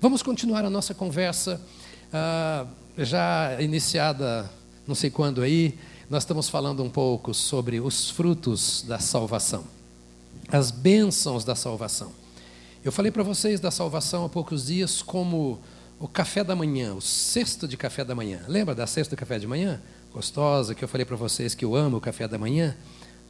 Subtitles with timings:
[0.00, 1.60] Vamos continuar a nossa conversa,
[2.12, 2.64] ah,
[2.96, 4.48] já iniciada
[4.86, 5.76] não sei quando aí,
[6.08, 9.64] nós estamos falando um pouco sobre os frutos da salvação,
[10.50, 12.12] as bênçãos da salvação.
[12.84, 15.58] Eu falei para vocês da salvação há poucos dias como
[15.98, 18.40] o café da manhã, o cesto de café da manhã.
[18.46, 19.82] Lembra da cesta de café de manhã?
[20.14, 22.76] Gostosa, que eu falei para vocês que eu amo o café da manhã.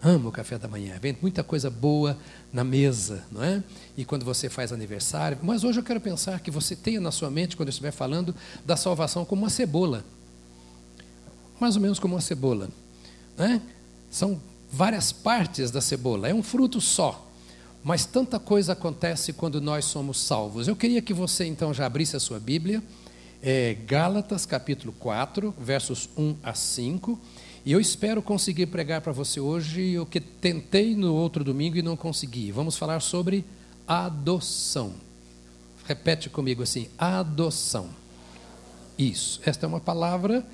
[0.03, 0.97] Amo o café da manhã.
[1.01, 2.17] Vem muita coisa boa
[2.53, 3.63] na mesa, não é?
[3.97, 5.39] E quando você faz aniversário.
[5.43, 8.35] Mas hoje eu quero pensar que você tenha na sua mente, quando eu estiver falando
[8.65, 10.05] da salvação, como uma cebola.
[11.59, 12.69] Mais ou menos como uma cebola.
[13.37, 13.61] Né?
[14.09, 16.29] São várias partes da cebola.
[16.29, 17.27] É um fruto só.
[17.83, 20.69] Mas tanta coisa acontece quando nós somos salvos.
[20.69, 22.83] Eu queria que você então já abrisse a sua Bíblia.
[23.43, 27.19] É, Gálatas capítulo 4, versos 1 a 5.
[27.65, 31.83] E eu espero conseguir pregar para você hoje o que tentei no outro domingo e
[31.83, 32.51] não consegui.
[32.53, 33.45] Vamos falar sobre
[33.87, 34.95] adoção.
[35.87, 37.89] Repete comigo assim: adoção.
[38.99, 39.41] Isso.
[39.45, 40.47] Esta é uma palavra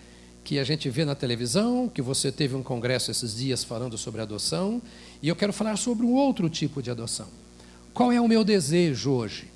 [0.45, 4.21] que a gente vê na televisão, que você teve um congresso esses dias falando sobre
[4.21, 4.81] adoção,
[5.23, 7.27] e eu quero falar sobre um outro tipo de adoção.
[7.95, 9.51] Qual é o meu desejo hoje?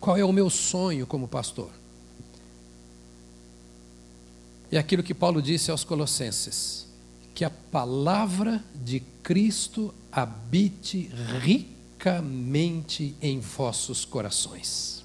[0.00, 1.70] Qual é o meu sonho como pastor?
[4.72, 6.86] É aquilo que Paulo disse aos Colossenses:
[7.34, 15.04] que a palavra de Cristo habite ricamente em vossos corações.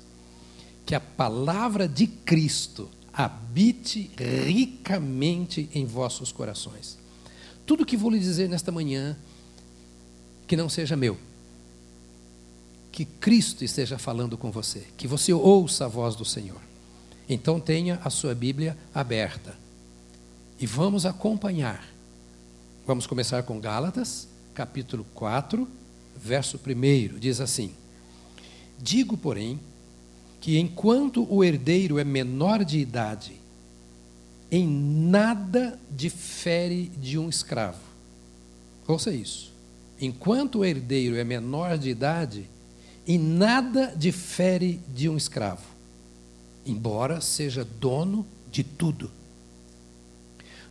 [0.85, 6.97] Que a palavra de Cristo habite ricamente em vossos corações.
[7.65, 9.17] Tudo que vou lhe dizer nesta manhã,
[10.47, 11.17] que não seja meu.
[12.89, 16.66] Que Cristo esteja falando com você, que você ouça a voz do Senhor.
[17.29, 19.53] Então tenha a sua Bíblia aberta.
[20.59, 21.85] E vamos acompanhar.
[22.85, 25.67] Vamos começar com Gálatas, capítulo 4,
[26.15, 27.19] verso 1.
[27.19, 27.71] Diz assim:
[28.79, 29.59] Digo, porém,
[30.39, 33.33] que enquanto o herdeiro é menor de idade,
[34.49, 37.81] em nada difere de um escravo.
[38.87, 39.51] Ouça isso.
[39.99, 42.49] Enquanto o herdeiro é menor de idade,
[43.05, 45.76] em nada difere de um escravo
[46.67, 49.11] embora seja dono de tudo.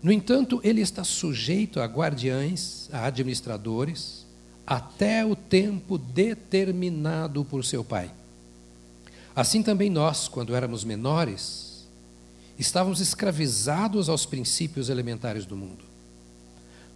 [0.03, 4.27] No entanto, ele está sujeito a guardiães, a administradores,
[4.67, 8.11] até o tempo determinado por seu pai.
[9.35, 11.87] Assim também nós, quando éramos menores,
[12.59, 15.85] estávamos escravizados aos princípios elementares do mundo.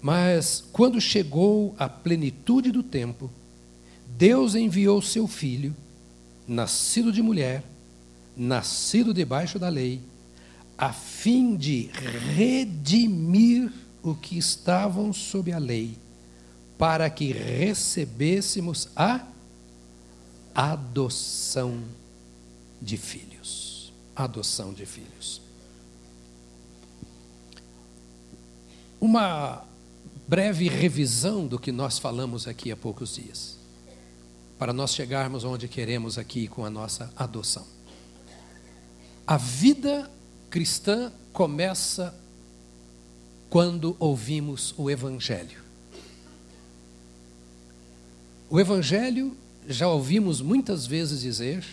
[0.00, 3.30] Mas quando chegou a plenitude do tempo,
[4.06, 5.76] Deus enviou seu filho,
[6.48, 7.62] nascido de mulher,
[8.36, 10.00] nascido debaixo da lei,
[10.76, 11.90] a fim de
[12.34, 13.70] redimir
[14.02, 15.98] o que estavam sob a lei,
[16.78, 19.26] para que recebêssemos a
[20.54, 21.82] adoção
[22.80, 23.92] de filhos.
[24.16, 25.42] Adoção de filhos.
[29.00, 29.64] Uma
[30.26, 33.58] breve revisão do que nós falamos aqui há poucos dias,
[34.58, 37.66] para nós chegarmos onde queremos aqui com a nossa adoção.
[39.26, 40.10] A vida
[40.48, 42.14] cristã começa
[43.48, 45.60] quando ouvimos o Evangelho.
[48.48, 49.36] O Evangelho,
[49.68, 51.64] já ouvimos muitas vezes dizer,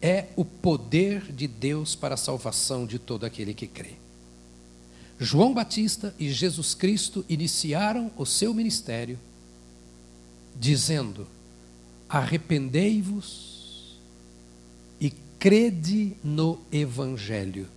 [0.00, 3.92] é o poder de Deus para a salvação de todo aquele que crê.
[5.18, 9.18] João Batista e Jesus Cristo iniciaram o seu ministério
[10.58, 11.26] dizendo:
[12.08, 13.53] Arrependei-vos
[15.44, 17.68] crede no Evangelho.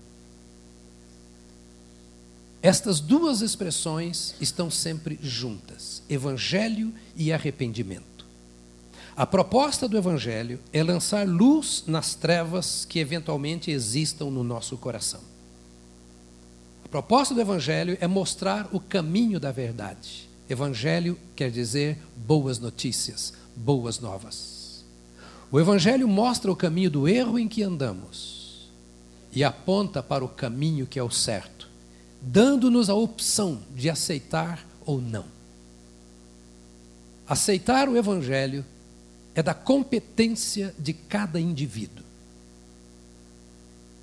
[2.61, 8.25] Estas duas expressões estão sempre juntas: Evangelho e arrependimento.
[9.17, 15.19] A proposta do Evangelho é lançar luz nas trevas que eventualmente existam no nosso coração.
[16.85, 20.29] A proposta do Evangelho é mostrar o caminho da verdade.
[20.50, 24.56] Evangelho quer dizer boas notícias, boas novas.
[25.51, 28.69] O Evangelho mostra o caminho do erro em que andamos
[29.31, 31.69] e aponta para o caminho que é o certo,
[32.21, 35.25] dando-nos a opção de aceitar ou não.
[37.27, 38.65] Aceitar o Evangelho
[39.35, 42.03] é da competência de cada indivíduo.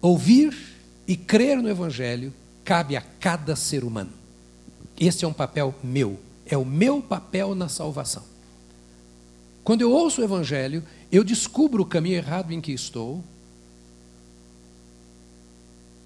[0.00, 0.56] Ouvir
[1.06, 2.32] e crer no Evangelho
[2.64, 4.12] cabe a cada ser humano.
[4.98, 8.33] Esse é um papel meu, é o meu papel na salvação.
[9.64, 13.24] Quando eu ouço o Evangelho, eu descubro o caminho errado em que estou,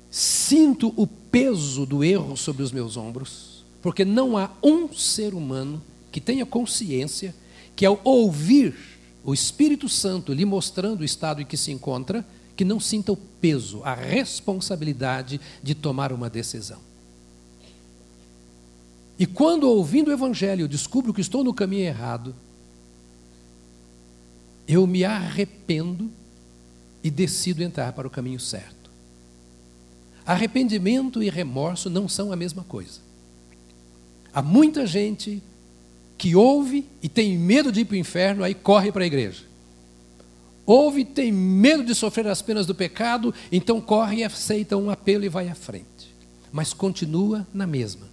[0.08, 5.82] sinto o peso do erro sobre os meus ombros, porque não há um ser humano
[6.12, 7.34] que tenha consciência
[7.74, 8.74] que, ao ouvir
[9.24, 12.24] o Espírito Santo lhe mostrando o estado em que se encontra,
[12.56, 16.78] que não sinta o peso, a responsabilidade de tomar uma decisão.
[19.18, 22.34] E quando ouvindo o Evangelho descubro que estou no caminho errado,
[24.68, 26.10] eu me arrependo
[27.02, 28.90] e decido entrar para o caminho certo.
[30.26, 33.00] Arrependimento e remorso não são a mesma coisa.
[34.32, 35.42] Há muita gente
[36.18, 39.44] que ouve e tem medo de ir para o inferno, aí corre para a igreja.
[40.66, 44.90] Ouve e tem medo de sofrer as penas do pecado, então corre e aceita um
[44.90, 46.14] apelo e vai à frente.
[46.52, 48.06] Mas continua na mesma.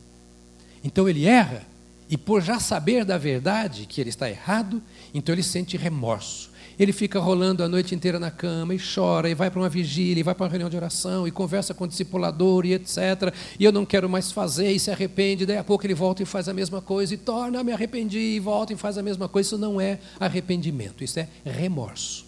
[0.82, 1.66] Então ele erra,
[2.10, 4.82] e por já saber da verdade que ele está errado,
[5.14, 6.54] então ele sente remorso.
[6.78, 10.20] Ele fica rolando a noite inteira na cama e chora, e vai para uma vigília,
[10.20, 13.34] e vai para uma reunião de oração, e conversa com o discipulador, e etc.
[13.58, 15.46] E eu não quero mais fazer, e se arrepende.
[15.46, 18.40] Daí a pouco ele volta e faz a mesma coisa, e torna, me arrependi, e
[18.40, 19.48] volta e faz a mesma coisa.
[19.48, 22.26] Isso não é arrependimento, isso é remorso.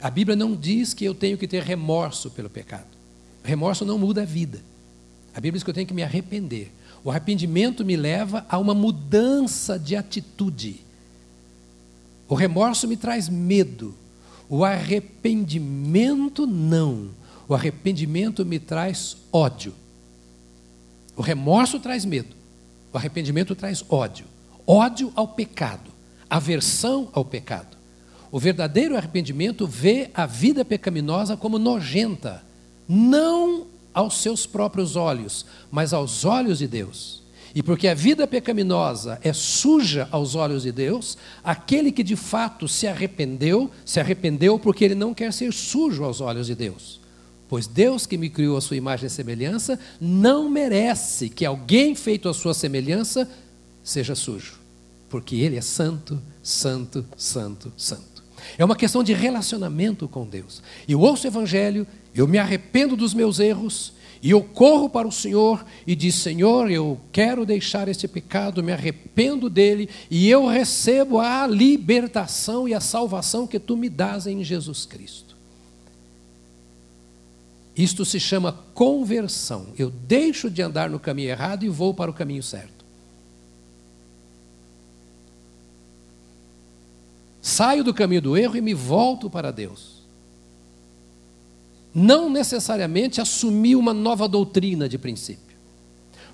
[0.00, 2.88] A Bíblia não diz que eu tenho que ter remorso pelo pecado.
[3.44, 4.60] Remorso não muda a vida.
[5.32, 6.72] A Bíblia diz que eu tenho que me arrepender.
[7.04, 10.80] O arrependimento me leva a uma mudança de atitude.
[12.26, 13.94] O remorso me traz medo.
[14.48, 17.10] O arrependimento não.
[17.46, 19.74] O arrependimento me traz ódio.
[21.14, 22.34] O remorso traz medo.
[22.90, 24.24] O arrependimento traz ódio.
[24.66, 25.90] Ódio ao pecado.
[26.30, 27.76] Aversão ao pecado.
[28.32, 32.42] O verdadeiro arrependimento vê a vida pecaminosa como nojenta,
[32.88, 37.22] não aos seus próprios olhos, mas aos olhos de Deus.
[37.54, 42.66] E porque a vida pecaminosa é suja aos olhos de Deus, aquele que de fato
[42.66, 47.00] se arrependeu, se arrependeu porque ele não quer ser sujo aos olhos de Deus.
[47.48, 52.28] Pois Deus que me criou a sua imagem e semelhança não merece que alguém feito
[52.28, 53.30] à sua semelhança
[53.84, 54.54] seja sujo,
[55.08, 58.24] porque ele é santo, santo, santo, santo.
[58.58, 60.62] É uma questão de relacionamento com Deus.
[60.88, 63.92] Eu ouço o evangelho, eu me arrependo dos meus erros,
[64.24, 68.72] e eu corro para o Senhor e diz: Senhor, eu quero deixar este pecado, me
[68.72, 74.42] arrependo dele e eu recebo a libertação e a salvação que tu me dás em
[74.42, 75.36] Jesus Cristo.
[77.76, 79.66] Isto se chama conversão.
[79.76, 82.82] Eu deixo de andar no caminho errado e vou para o caminho certo.
[87.42, 89.93] Saio do caminho do erro e me volto para Deus
[91.94, 95.54] não necessariamente assumir uma nova doutrina de princípio.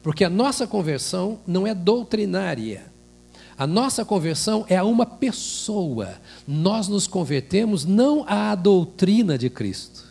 [0.02, 2.90] Porque a nossa conversão não é doutrinária.
[3.58, 6.14] A nossa conversão é a uma pessoa.
[6.48, 10.10] Nós nos convertemos não à doutrina de Cristo.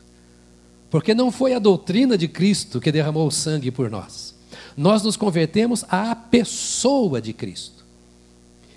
[0.92, 4.36] Porque não foi a doutrina de Cristo que derramou o sangue por nós.
[4.78, 7.84] Nós nos convertemos à pessoa de Cristo.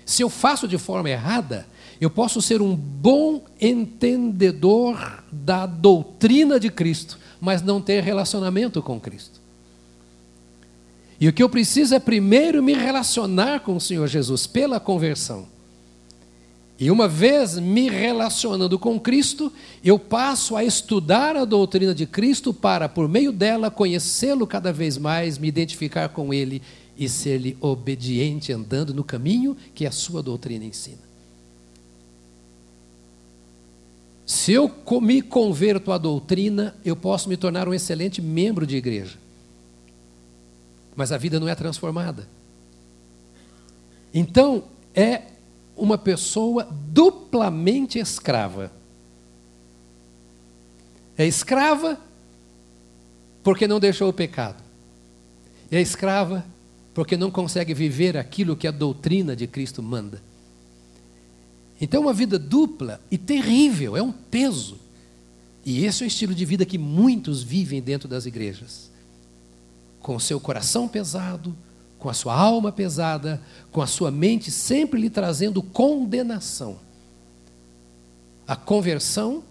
[0.05, 1.67] Se eu faço de forma errada,
[2.03, 8.99] eu posso ser um bom entendedor da doutrina de Cristo, mas não ter relacionamento com
[8.99, 9.41] Cristo.
[11.19, 15.47] E o que eu preciso é primeiro me relacionar com o Senhor Jesus pela conversão.
[16.77, 19.49] E uma vez me relacionando com Cristo,
[19.81, 24.97] eu passo a estudar a doutrina de Cristo para, por meio dela, conhecê-lo cada vez
[24.97, 26.61] mais, me identificar com ele
[26.97, 31.12] e ser-lhe obediente andando no caminho que a sua doutrina ensina.
[34.25, 34.71] Se eu
[35.01, 39.17] me converto à doutrina, eu posso me tornar um excelente membro de igreja.
[40.95, 42.27] Mas a vida não é transformada.
[44.13, 44.63] Então,
[44.93, 45.23] é
[45.75, 48.71] uma pessoa duplamente escrava.
[51.17, 51.99] É escrava
[53.43, 54.63] porque não deixou o pecado.
[55.71, 56.45] É escrava
[56.93, 60.21] porque não consegue viver aquilo que a doutrina de Cristo manda.
[61.83, 64.77] Então, é uma vida dupla e terrível, é um peso.
[65.65, 68.89] E esse é o estilo de vida que muitos vivem dentro das igrejas.
[69.99, 71.53] Com o seu coração pesado,
[71.99, 76.77] com a sua alma pesada, com a sua mente sempre lhe trazendo condenação.
[78.47, 79.43] A conversão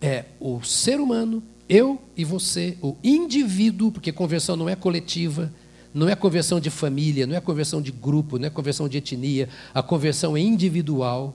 [0.00, 5.52] é o ser humano, eu e você, o indivíduo, porque conversão não é coletiva,
[5.94, 9.48] não é conversão de família, não é conversão de grupo, não é conversão de etnia.
[9.72, 11.32] A conversão é individual.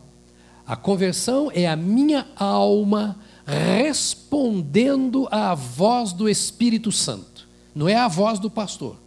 [0.67, 7.47] A conversão é a minha alma respondendo à voz do Espírito Santo.
[7.73, 8.97] Não é a voz do pastor,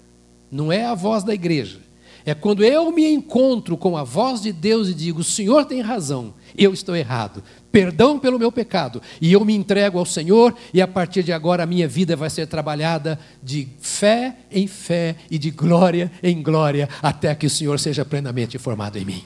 [0.51, 1.81] não é a voz da igreja.
[2.25, 5.81] É quando eu me encontro com a voz de Deus e digo: o Senhor tem
[5.81, 10.81] razão, eu estou errado, perdão pelo meu pecado, e eu me entrego ao Senhor, e
[10.81, 15.39] a partir de agora a minha vida vai ser trabalhada de fé em fé e
[15.39, 19.25] de glória em glória, até que o Senhor seja plenamente formado em mim.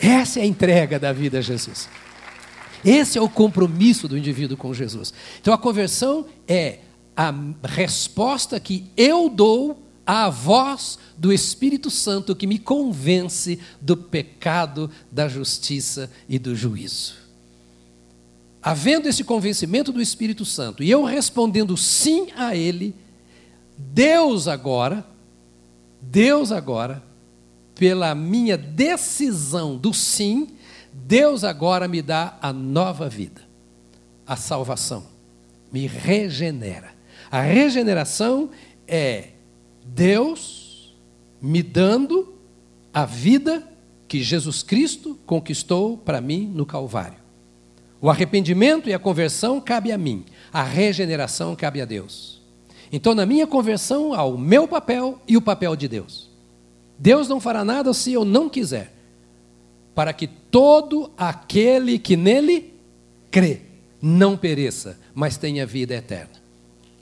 [0.00, 1.88] Essa é a entrega da vida a Jesus.
[2.84, 5.14] Esse é o compromisso do indivíduo com Jesus.
[5.40, 6.80] Então a conversão é
[7.16, 7.32] a
[7.64, 15.28] resposta que eu dou à voz do Espírito Santo que me convence do pecado, da
[15.28, 17.14] justiça e do juízo.
[18.62, 22.94] Havendo esse convencimento do Espírito Santo e eu respondendo sim a Ele,
[23.76, 25.04] Deus agora,
[26.00, 27.02] Deus agora,
[27.74, 30.48] pela minha decisão do sim,
[30.92, 33.42] Deus agora me dá a nova vida,
[34.26, 35.04] a salvação,
[35.72, 36.92] me regenera.
[37.30, 38.50] A regeneração
[38.86, 39.28] é
[39.84, 40.94] Deus
[41.40, 42.34] me dando
[42.92, 43.66] a vida
[44.06, 47.18] que Jesus Cristo conquistou para mim no Calvário.
[48.00, 52.40] O arrependimento e a conversão cabe a mim, a regeneração cabe a Deus.
[52.92, 56.28] Então, na minha conversão, há o meu papel e o papel de Deus.
[56.98, 58.92] Deus não fará nada se eu não quiser,
[59.94, 62.74] para que todo aquele que nele
[63.30, 63.62] crê
[64.00, 66.42] não pereça, mas tenha vida eterna.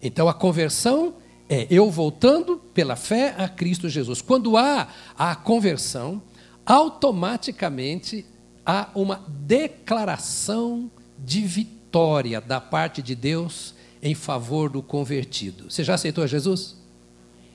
[0.02, 1.14] Então, a conversão
[1.52, 4.22] é eu voltando pela fé a Cristo Jesus.
[4.22, 4.86] Quando há
[5.18, 6.22] a conversão,
[6.64, 8.24] automaticamente
[8.64, 10.88] há uma declaração
[11.18, 15.68] de vitória da parte de Deus em favor do convertido.
[15.68, 16.76] Você já aceitou Jesus?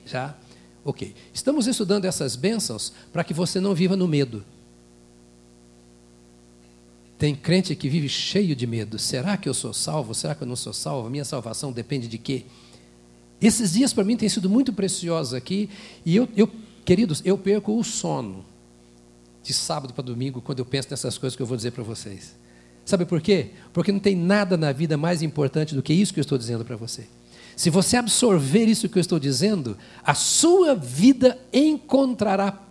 [0.04, 0.36] Já?
[0.84, 1.14] Ok.
[1.32, 4.44] Estamos estudando essas bênçãos para que você não viva no medo.
[7.18, 8.98] Tem crente que vive cheio de medo.
[8.98, 10.14] Será que eu sou salvo?
[10.14, 11.08] Será que eu não sou salvo?
[11.08, 12.44] Minha salvação depende de quê?
[13.40, 15.68] Esses dias para mim têm sido muito preciosos aqui.
[16.04, 16.50] E eu, eu,
[16.84, 18.44] queridos, eu perco o sono
[19.42, 22.34] de sábado para domingo quando eu penso nessas coisas que eu vou dizer para vocês.
[22.84, 23.50] Sabe por quê?
[23.72, 26.64] Porque não tem nada na vida mais importante do que isso que eu estou dizendo
[26.64, 27.06] para você.
[27.56, 32.62] Se você absorver isso que eu estou dizendo, a sua vida encontrará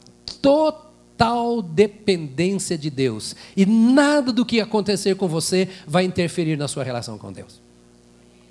[0.42, 3.36] total dependência de Deus.
[3.58, 7.65] E nada do que acontecer com você vai interferir na sua relação com Deus.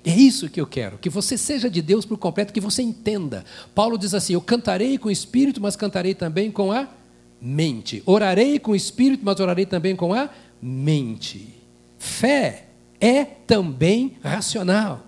[0.05, 3.43] É isso que eu quero, que você seja de Deus por completo, que você entenda.
[3.73, 6.87] Paulo diz assim: Eu cantarei com o espírito, mas cantarei também com a
[7.41, 8.03] mente.
[8.05, 10.29] Orarei com o espírito, mas orarei também com a
[10.61, 11.55] mente.
[11.97, 12.67] Fé
[12.99, 15.05] é também racional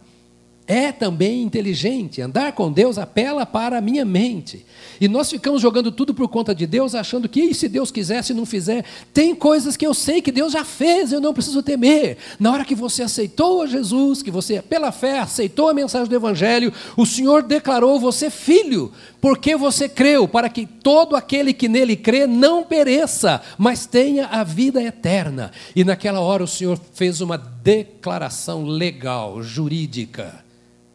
[0.67, 2.21] é também inteligente.
[2.21, 4.65] Andar com Deus apela para a minha mente.
[5.00, 8.33] E nós ficamos jogando tudo por conta de Deus, achando que se Deus quiser, se
[8.33, 8.83] não fizer,
[9.13, 12.17] tem coisas que eu sei que Deus já fez, eu não preciso temer.
[12.38, 16.15] Na hora que você aceitou a Jesus, que você, pela fé, aceitou a mensagem do
[16.15, 21.95] Evangelho, o Senhor declarou você filho, porque você creu, para que todo aquele que nele
[21.95, 25.51] crê não pereça, mas tenha a vida eterna.
[25.74, 30.47] E naquela hora o Senhor fez uma declaração legal, jurídica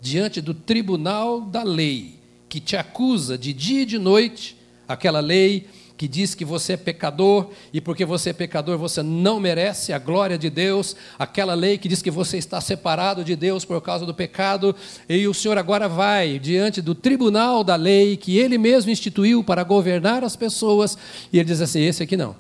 [0.03, 2.19] diante do tribunal da lei,
[2.49, 4.57] que te acusa de dia e de noite,
[4.89, 9.39] aquela lei que diz que você é pecador e porque você é pecador você não
[9.39, 13.65] merece a glória de Deus, aquela lei que diz que você está separado de Deus
[13.65, 14.75] por causa do pecado,
[15.09, 19.63] e o Senhor agora vai diante do tribunal da lei que ele mesmo instituiu para
[19.63, 20.99] governar as pessoas,
[21.33, 22.35] e ele diz assim: esse aqui não.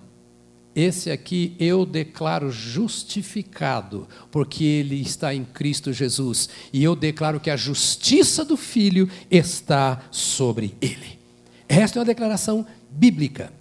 [0.74, 6.48] Esse aqui eu declaro justificado, porque ele está em Cristo Jesus.
[6.72, 11.18] E eu declaro que a justiça do Filho está sobre ele.
[11.68, 13.52] Esta é uma declaração bíblica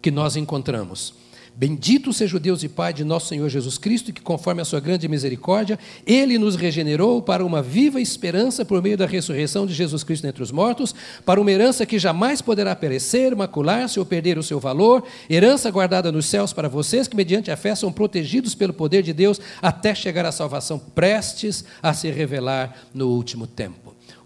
[0.00, 1.14] que nós encontramos.
[1.56, 4.80] Bendito seja o Deus e Pai de nosso Senhor Jesus Cristo, que, conforme a sua
[4.80, 10.04] grande misericórdia, Ele nos regenerou para uma viva esperança por meio da ressurreição de Jesus
[10.04, 14.42] Cristo entre os mortos, para uma herança que jamais poderá perecer, macular-se ou perder o
[14.42, 18.72] seu valor, herança guardada nos céus para vocês, que, mediante a fé, são protegidos pelo
[18.72, 23.79] poder de Deus até chegar à salvação prestes a se revelar no último tempo.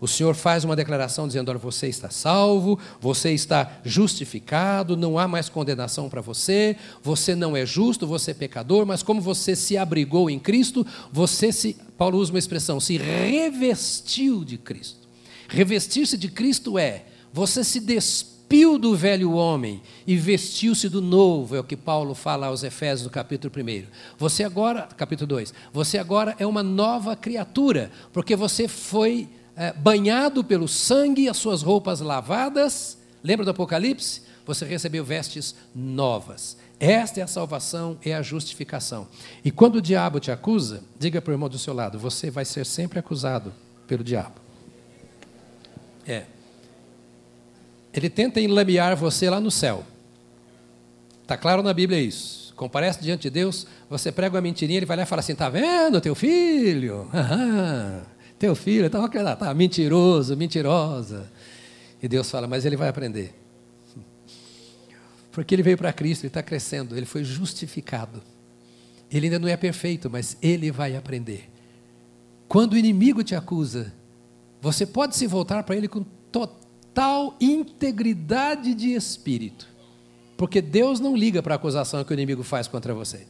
[0.04, 5.26] O Senhor faz uma declaração dizendo: Olha, você está salvo, você está justificado, não há
[5.26, 9.78] mais condenação para você, você não é justo, você é pecador, mas como você se
[9.78, 15.08] abrigou em Cristo, você se, Paulo usa uma expressão, se revestiu de Cristo.
[15.48, 21.60] Revestir-se de Cristo é você se despiu do velho homem e vestiu-se do novo, é
[21.60, 23.84] o que Paulo fala aos Efésios no capítulo 1.
[24.18, 30.42] Você agora, capítulo 2, você agora é uma nova criatura, porque você foi é, banhado
[30.42, 32.98] pelo sangue, as suas roupas lavadas.
[33.22, 34.22] Lembra do Apocalipse?
[34.46, 36.56] Você recebeu vestes novas.
[36.78, 39.08] Esta é a salvação, é a justificação.
[39.44, 42.44] E quando o diabo te acusa, diga para o irmão do seu lado: você vai
[42.44, 43.54] ser sempre acusado
[43.86, 44.34] pelo diabo.
[46.06, 46.24] É.
[47.92, 49.84] Ele tenta enlamear você lá no céu.
[51.22, 52.52] Está claro na Bíblia isso.
[52.54, 55.48] Comparece diante de Deus, você prega uma mentirinha, ele vai lá e fala assim: está
[55.48, 57.08] vendo, teu filho?
[57.14, 58.13] Aham.
[58.44, 61.32] Teu filho estava tá, tá mentiroso, mentirosa.
[62.02, 63.34] E Deus fala, mas ele vai aprender.
[65.32, 68.22] Porque ele veio para Cristo, ele está crescendo, ele foi justificado.
[69.10, 71.50] Ele ainda não é perfeito, mas ele vai aprender.
[72.46, 73.94] Quando o inimigo te acusa,
[74.60, 79.66] você pode se voltar para ele com total integridade de espírito.
[80.36, 83.26] Porque Deus não liga para a acusação que o inimigo faz contra você.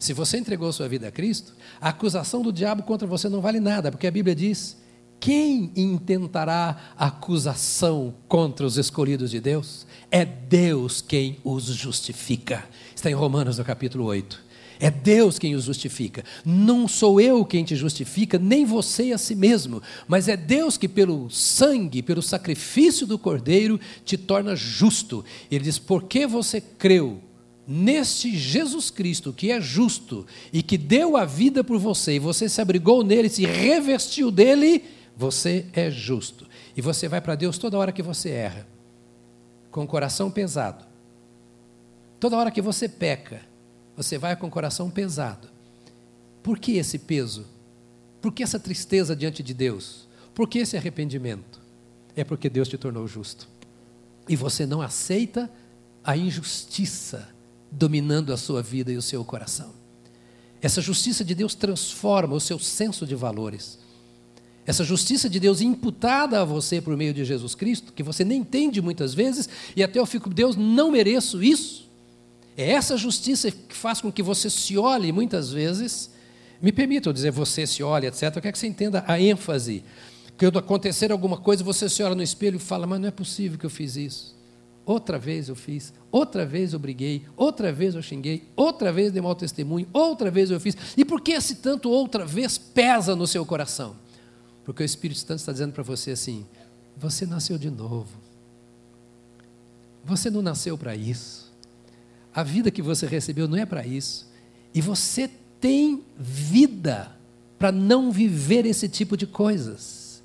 [0.00, 3.60] Se você entregou sua vida a Cristo, a acusação do diabo contra você não vale
[3.60, 4.78] nada, porque a Bíblia diz:
[5.20, 9.86] quem intentará acusação contra os escolhidos de Deus?
[10.10, 12.64] É Deus quem os justifica.
[12.96, 14.42] Está em Romanos, no capítulo 8.
[14.80, 16.24] É Deus quem os justifica.
[16.46, 20.88] Não sou eu quem te justifica, nem você a si mesmo, mas é Deus que,
[20.88, 25.22] pelo sangue, pelo sacrifício do Cordeiro, te torna justo.
[25.50, 27.20] Ele diz: porque você creu
[27.72, 32.48] neste Jesus Cristo, que é justo e que deu a vida por você, e você
[32.48, 34.82] se abrigou nele, se revestiu dele,
[35.16, 36.48] você é justo.
[36.76, 38.66] E você vai para Deus toda hora que você erra,
[39.70, 40.84] com o coração pesado.
[42.18, 43.40] Toda hora que você peca,
[43.96, 45.48] você vai com o coração pesado.
[46.42, 47.46] Por que esse peso?
[48.20, 50.08] Por que essa tristeza diante de Deus?
[50.34, 51.60] Por que esse arrependimento?
[52.16, 53.48] É porque Deus te tornou justo.
[54.28, 55.48] E você não aceita
[56.02, 57.28] a injustiça
[57.70, 59.72] dominando a sua vida e o seu coração.
[60.60, 63.78] Essa justiça de Deus transforma o seu senso de valores.
[64.66, 68.40] Essa justiça de Deus imputada a você por meio de Jesus Cristo, que você nem
[68.40, 71.88] entende muitas vezes, e até eu fico, Deus, não mereço isso.
[72.56, 76.10] É essa justiça que faz com que você se olhe muitas vezes.
[76.60, 78.22] Me permitam dizer você se olhe, etc.
[78.24, 79.82] Eu quero que você entenda a ênfase.
[80.38, 83.58] Quando acontecer alguma coisa, você se olha no espelho e fala: Mas não é possível
[83.58, 84.39] que eu fiz isso.
[84.84, 89.22] Outra vez eu fiz, outra vez eu briguei, outra vez eu xinguei, outra vez dei
[89.22, 90.76] mau testemunho, outra vez eu fiz.
[90.96, 93.94] E por que esse tanto outra vez pesa no seu coração?
[94.64, 96.46] Porque o Espírito Santo está dizendo para você assim:
[96.96, 98.08] você nasceu de novo.
[100.04, 101.52] Você não nasceu para isso.
[102.34, 104.30] A vida que você recebeu não é para isso.
[104.74, 107.14] E você tem vida
[107.58, 110.22] para não viver esse tipo de coisas.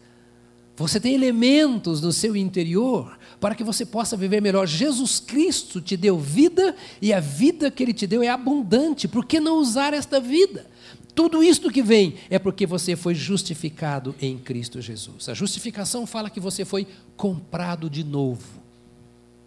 [0.77, 4.67] Você tem elementos no seu interior para que você possa viver melhor.
[4.67, 9.07] Jesus Cristo te deu vida e a vida que Ele te deu é abundante.
[9.07, 10.67] Por que não usar esta vida?
[11.15, 15.29] Tudo isto que vem é porque você foi justificado em Cristo Jesus.
[15.29, 18.61] A justificação fala que você foi comprado de novo.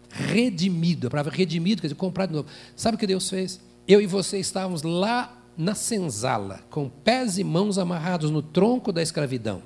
[0.09, 1.07] Redimido.
[1.07, 2.49] A palavra redimido quer dizer comprado de novo.
[2.75, 3.59] Sabe o que Deus fez?
[3.87, 9.01] Eu e você estávamos lá na senzala, com pés e mãos amarrados no tronco da
[9.01, 9.61] escravidão.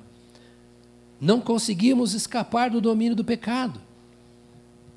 [1.20, 3.80] Não conseguíamos escapar do domínio do pecado.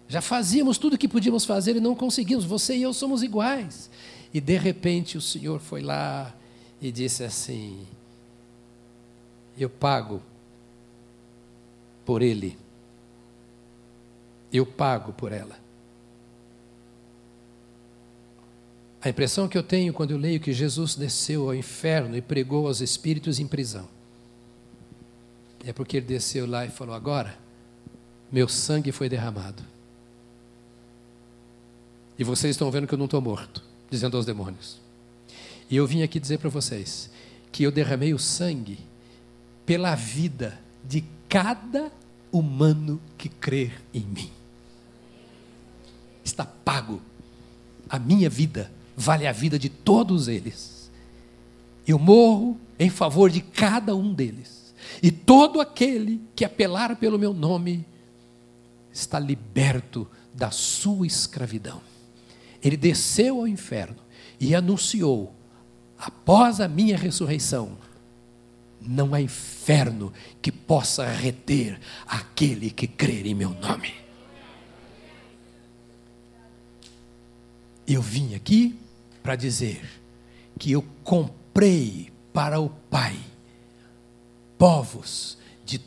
[0.08, 2.46] Já fazíamos tudo o que podíamos fazer e não conseguimos.
[2.46, 3.90] Você e eu somos iguais.
[4.34, 6.34] E de repente o Senhor foi lá
[6.82, 7.86] e disse assim:
[9.58, 10.22] Eu pago
[12.06, 12.58] por ele,
[14.52, 15.58] eu pago por ela.
[19.02, 22.68] A impressão que eu tenho quando eu leio que Jesus desceu ao inferno e pregou
[22.68, 23.88] aos espíritos em prisão
[25.70, 27.38] é porque ele desceu lá e falou: Agora,
[28.32, 29.62] meu sangue foi derramado.
[32.18, 34.80] E vocês estão vendo que eu não estou morto, dizendo aos demônios.
[35.70, 37.10] E eu vim aqui dizer para vocês
[37.52, 38.80] que eu derramei o sangue
[39.66, 41.92] pela vida de cada
[42.32, 44.32] humano que crer em mim.
[46.24, 47.02] Está pago.
[47.90, 50.90] A minha vida vale a vida de todos eles.
[51.88, 54.74] Eu morro em favor de cada um deles.
[55.02, 57.86] E todo aquele que apelar pelo meu nome
[58.92, 61.82] está liberto da sua escravidão.
[62.62, 63.98] Ele desceu ao inferno
[64.40, 65.34] e anunciou
[65.98, 67.78] após a minha ressurreição,
[68.80, 73.94] não há inferno que possa reter aquele que crer em meu nome.
[77.88, 78.78] Eu vim aqui
[79.24, 79.82] para dizer
[80.60, 83.18] que eu comprei para o Pai
[84.58, 85.80] povos de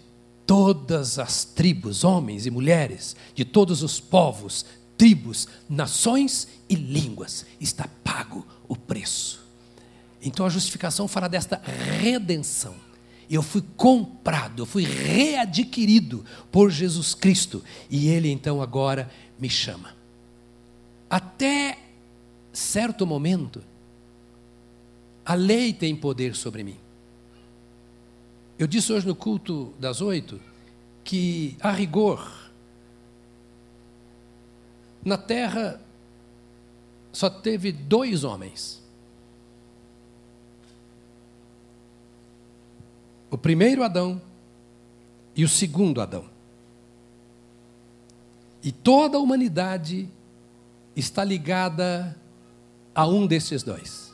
[0.46, 4.64] todas as tribos, homens e mulheres, de todos os povos,
[5.00, 7.46] tribos, nações e línguas.
[7.58, 9.42] Está pago o preço.
[10.20, 12.74] Então a justificação fala desta redenção.
[13.30, 19.96] Eu fui comprado, eu fui readquirido por Jesus Cristo e Ele então agora me chama.
[21.08, 21.78] Até
[22.52, 23.62] certo momento,
[25.24, 26.76] a lei tem poder sobre mim.
[28.58, 30.38] Eu disse hoje no culto das oito
[31.02, 32.39] que, a rigor,
[35.04, 35.80] na terra
[37.12, 38.80] só teve dois homens
[43.30, 44.20] o primeiro Adão
[45.36, 46.28] e o segundo Adão.
[48.62, 50.08] E toda a humanidade
[50.96, 52.18] está ligada
[52.94, 54.10] a um desses dois.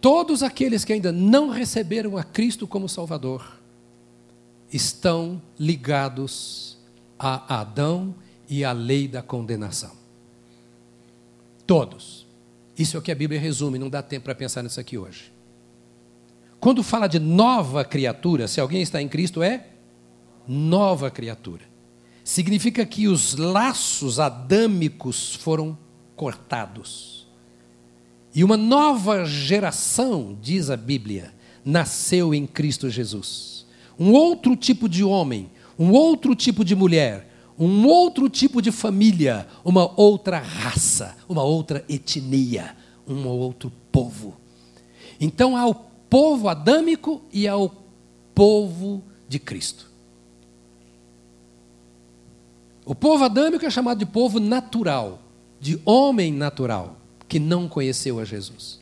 [0.00, 3.58] todos aqueles que ainda não receberam a Cristo como Salvador
[4.70, 6.76] estão ligados
[7.18, 8.14] a Adão
[8.48, 9.92] e à lei da condenação.
[11.66, 12.26] Todos.
[12.78, 15.32] Isso é o que a Bíblia resume, não dá tempo para pensar nisso aqui hoje.
[16.60, 19.66] Quando fala de nova criatura, se alguém está em Cristo, é
[20.48, 21.62] nova criatura.
[22.24, 25.76] Significa que os laços adâmicos foram
[26.16, 27.28] cortados.
[28.34, 33.66] E uma nova geração, diz a Bíblia, nasceu em Cristo Jesus.
[33.98, 39.46] Um outro tipo de homem, um outro tipo de mulher, um outro tipo de família,
[39.64, 44.34] uma outra raça, uma outra etnia, um outro povo.
[45.20, 47.70] Então há o povo adâmico e há o
[48.34, 49.90] povo de Cristo.
[52.84, 55.22] O povo adâmico é chamado de povo natural,
[55.60, 58.78] de homem natural, que não conheceu a Jesus.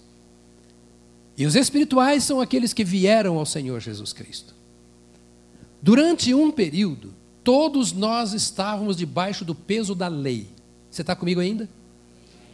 [1.37, 4.55] E os espirituais são aqueles que vieram ao Senhor Jesus Cristo.
[5.81, 10.49] Durante um período, todos nós estávamos debaixo do peso da lei.
[10.91, 11.69] Você está comigo ainda?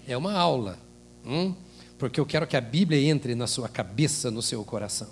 [0.06, 0.78] É uma aula,
[1.26, 1.54] hum?
[1.98, 5.08] porque eu quero que a Bíblia entre na sua cabeça, no seu coração.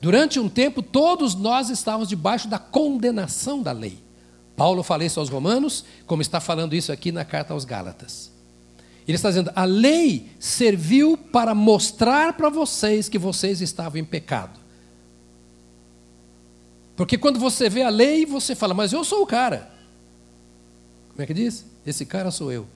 [0.00, 3.98] Durante um tempo, todos nós estávamos debaixo da condenação da lei.
[4.56, 8.32] Paulo fala isso aos Romanos, como está falando isso aqui na carta aos Gálatas.
[9.06, 14.58] Ele está dizendo: a lei serviu para mostrar para vocês que vocês estavam em pecado.
[16.96, 19.70] Porque quando você vê a lei, você fala, mas eu sou o cara.
[21.10, 21.64] Como é que diz?
[21.86, 22.66] Esse cara sou eu.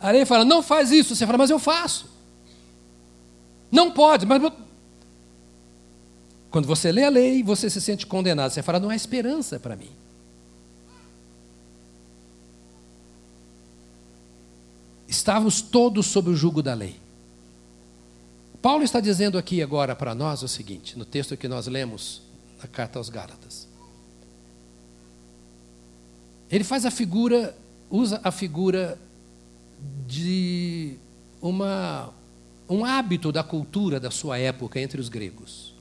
[0.00, 1.14] A lei fala, não faz isso.
[1.14, 2.08] Você fala, mas eu faço.
[3.70, 4.40] Não pode, mas.
[6.50, 8.50] Quando você lê a lei, você se sente condenado.
[8.50, 9.90] Você fala, não há esperança para mim.
[15.06, 17.07] Estávamos todos sob o jugo da lei.
[18.60, 22.22] Paulo está dizendo aqui agora para nós o seguinte, no texto que nós lemos,
[22.60, 23.68] na carta aos Gálatas.
[26.50, 27.56] Ele faz a figura,
[27.90, 28.98] usa a figura
[30.06, 30.96] de
[31.40, 32.12] uma,
[32.68, 35.74] um hábito da cultura da sua época entre os gregos.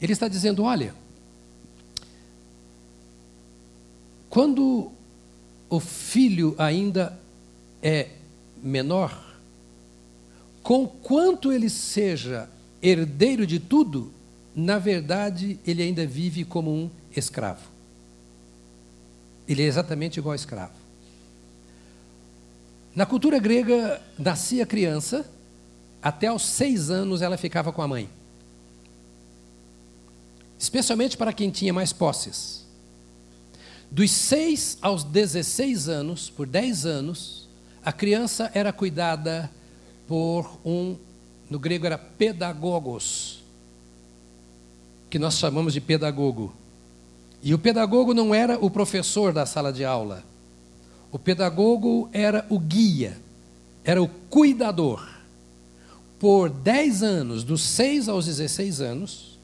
[0.00, 0.94] Ele está dizendo: olha,
[4.28, 4.92] quando
[5.68, 7.18] o filho ainda
[7.82, 8.08] é
[8.62, 9.29] menor,
[10.70, 12.48] com quanto ele seja
[12.80, 14.12] herdeiro de tudo,
[14.54, 17.68] na verdade, ele ainda vive como um escravo.
[19.48, 20.74] Ele é exatamente igual a escravo.
[22.94, 25.28] Na cultura grega, nascia criança,
[26.00, 28.08] até aos seis anos ela ficava com a mãe.
[30.56, 32.64] Especialmente para quem tinha mais posses.
[33.90, 37.48] Dos seis aos 16 anos, por dez anos,
[37.84, 39.50] a criança era cuidada
[40.10, 40.96] por um,
[41.48, 43.44] no grego era pedagogos,
[45.08, 46.52] que nós chamamos de pedagogo.
[47.40, 50.24] E o pedagogo não era o professor da sala de aula.
[51.12, 53.18] O pedagogo era o guia,
[53.84, 55.08] era o cuidador.
[56.18, 59.38] Por 10 anos, dos 6 aos 16 anos,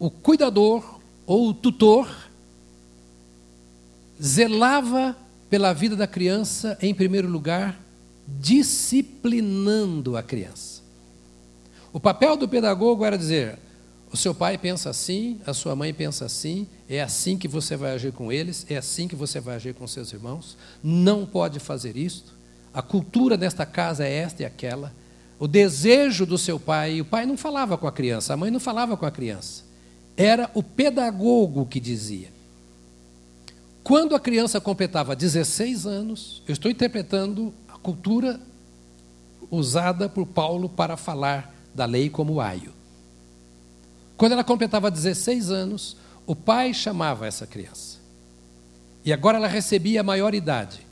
[0.00, 2.12] o cuidador ou o tutor
[4.20, 5.16] zelava
[5.48, 7.85] pela vida da criança, em primeiro lugar,
[8.26, 10.82] disciplinando a criança.
[11.92, 13.58] O papel do pedagogo era dizer:
[14.12, 17.92] o seu pai pensa assim, a sua mãe pensa assim, é assim que você vai
[17.92, 21.96] agir com eles, é assim que você vai agir com seus irmãos, não pode fazer
[21.96, 22.34] isto.
[22.72, 24.92] A cultura desta casa é esta e aquela.
[25.38, 28.60] O desejo do seu pai, o pai não falava com a criança, a mãe não
[28.60, 29.64] falava com a criança.
[30.16, 32.28] Era o pedagogo que dizia.
[33.82, 37.52] Quando a criança completava 16 anos, eu estou interpretando
[37.86, 38.40] cultura
[39.48, 42.72] usada por Paulo para falar da lei como aio.
[44.16, 45.96] Quando ela completava 16 anos,
[46.26, 47.98] o pai chamava essa criança.
[49.04, 50.84] E agora ela recebia a maioridade.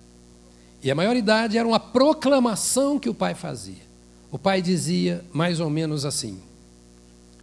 [0.84, 3.82] E a maioridade era uma proclamação que o pai fazia.
[4.30, 6.40] O pai dizia mais ou menos assim: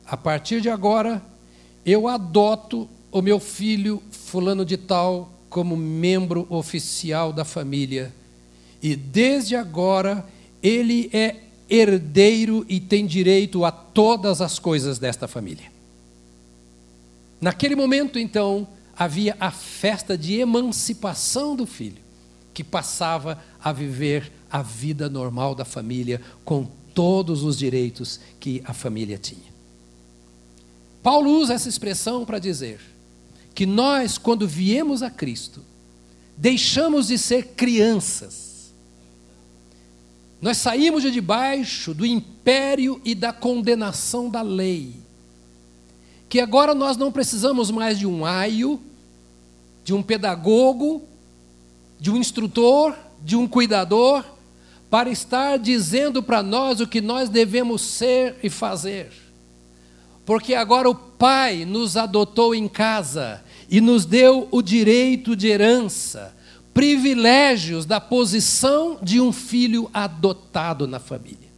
[0.05, 1.21] A partir de agora,
[1.85, 8.13] eu adoto o meu filho fulano de tal como membro oficial da família
[8.81, 10.25] e desde agora
[10.61, 11.35] ele é
[11.69, 15.71] herdeiro e tem direito a todas as coisas desta família.
[17.39, 22.01] Naquele momento, então, havia a festa de emancipação do filho,
[22.53, 28.73] que passava a viver a vida normal da família com todos os direitos que a
[28.73, 29.49] família tinha.
[31.01, 32.79] Paulo usa essa expressão para dizer
[33.55, 35.63] que nós, quando viemos a Cristo,
[36.37, 38.50] deixamos de ser crianças
[40.41, 44.95] Nós saímos de debaixo do império e da condenação da lei.
[46.27, 48.81] Que agora nós não precisamos mais de um aio,
[49.83, 51.03] de um pedagogo,
[51.99, 54.25] de um instrutor, de um cuidador,
[54.89, 59.11] para estar dizendo para nós o que nós devemos ser e fazer.
[60.25, 66.33] Porque agora o Pai nos adotou em casa e nos deu o direito de herança
[66.73, 71.51] privilégios da posição de um filho adotado na família.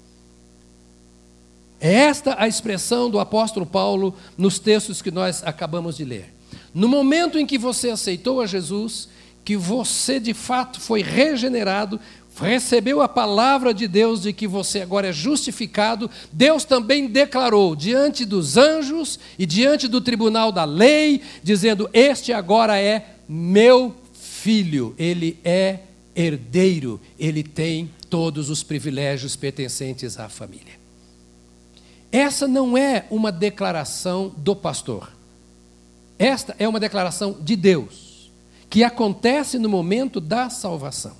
[1.79, 6.33] É esta a expressão do apóstolo Paulo nos textos que nós acabamos de ler.
[6.73, 9.09] No momento em que você aceitou a Jesus,
[9.43, 11.99] que você de fato foi regenerado,
[12.35, 18.25] recebeu a palavra de Deus de que você agora é justificado, Deus também declarou diante
[18.25, 23.95] dos anjos e diante do tribunal da lei, dizendo: Este agora é meu
[24.43, 25.79] filho, ele é
[26.13, 30.73] herdeiro, ele tem todos os privilégios pertencentes à família.
[32.11, 35.13] Essa não é uma declaração do pastor.
[36.19, 38.29] Esta é uma declaração de Deus,
[38.69, 41.15] que acontece no momento da salvação.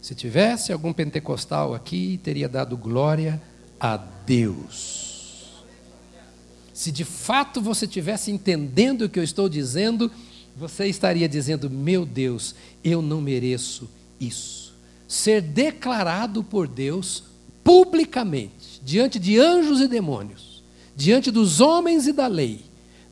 [0.00, 3.42] Se tivesse algum pentecostal aqui, teria dado glória
[3.78, 5.62] a Deus.
[6.72, 10.10] Se de fato você tivesse entendendo o que eu estou dizendo,
[10.56, 13.88] você estaria dizendo: Meu Deus, eu não mereço
[14.18, 14.74] isso.
[15.06, 17.24] Ser declarado por Deus
[17.62, 20.62] publicamente, diante de anjos e demônios,
[20.94, 22.64] diante dos homens e da lei,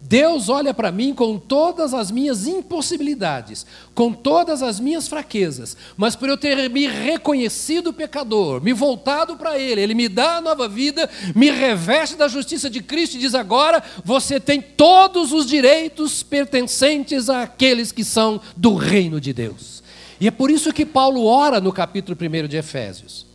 [0.07, 3.65] Deus olha para mim com todas as minhas impossibilidades,
[3.95, 9.59] com todas as minhas fraquezas, mas por eu ter me reconhecido pecador, me voltado para
[9.59, 13.35] Ele, Ele me dá a nova vida, me reveste da justiça de Cristo e diz:
[13.35, 19.83] agora você tem todos os direitos pertencentes àqueles que são do reino de Deus.
[20.21, 23.27] E é por isso que Paulo ora no capítulo 1 de Efésios.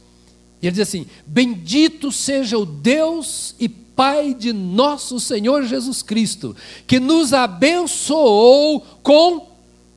[0.62, 3.68] E ele diz assim: Bendito seja o Deus e
[4.00, 6.56] Pai de nosso Senhor Jesus Cristo,
[6.88, 9.46] que nos abençoou com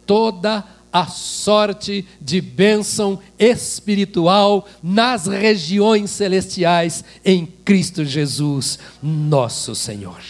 [0.04, 10.20] toda a sorte de bênção espiritual nas regiões celestiais em Cristo Jesus, nosso Senhor.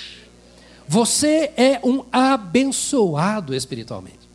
[0.87, 4.29] Você é um abençoado espiritualmente.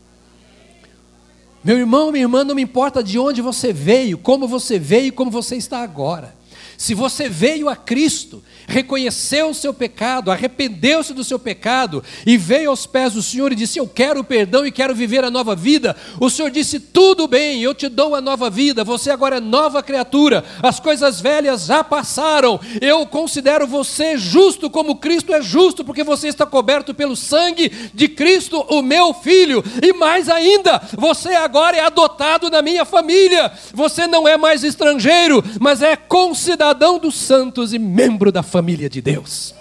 [1.64, 5.30] Meu irmão, minha irmã, não me importa de onde você veio, como você veio, como
[5.30, 6.36] você está agora.
[6.78, 12.70] Se você veio a Cristo, reconheceu o seu pecado, arrependeu-se do seu pecado e veio
[12.70, 15.96] aos pés do Senhor e disse: Eu quero perdão e quero viver a nova vida.
[16.20, 18.84] O Senhor disse: Tudo bem, eu te dou a nova vida.
[18.84, 20.46] Você agora é nova criatura.
[20.62, 22.60] As coisas velhas já passaram.
[22.80, 28.08] Eu considero você justo como Cristo é justo, porque você está coberto pelo sangue de
[28.08, 29.64] Cristo, o meu filho.
[29.82, 33.52] E mais ainda, você agora é adotado na minha família.
[33.74, 38.90] Você não é mais estrangeiro, mas é considerado cidadão dos santos e membro da família
[38.90, 39.56] de Deus.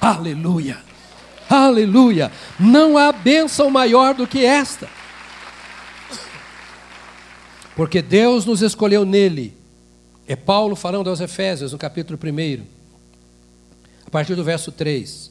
[0.00, 0.78] Aleluia,
[1.48, 2.32] aleluia.
[2.58, 4.88] Não há bênção maior do que esta.
[7.76, 9.54] Porque Deus nos escolheu nele.
[10.26, 12.62] É Paulo falando aos Efésios, no capítulo 1,
[14.06, 15.30] a partir do verso 3.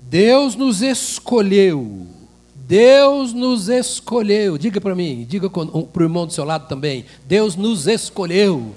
[0.00, 2.06] Deus nos escolheu.
[2.54, 4.56] Deus nos escolheu.
[4.56, 7.04] Diga para mim, diga para o irmão do seu lado também.
[7.26, 8.74] Deus nos escolheu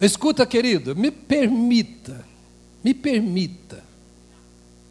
[0.00, 2.24] Escuta, querido, me permita,
[2.84, 3.82] me permita.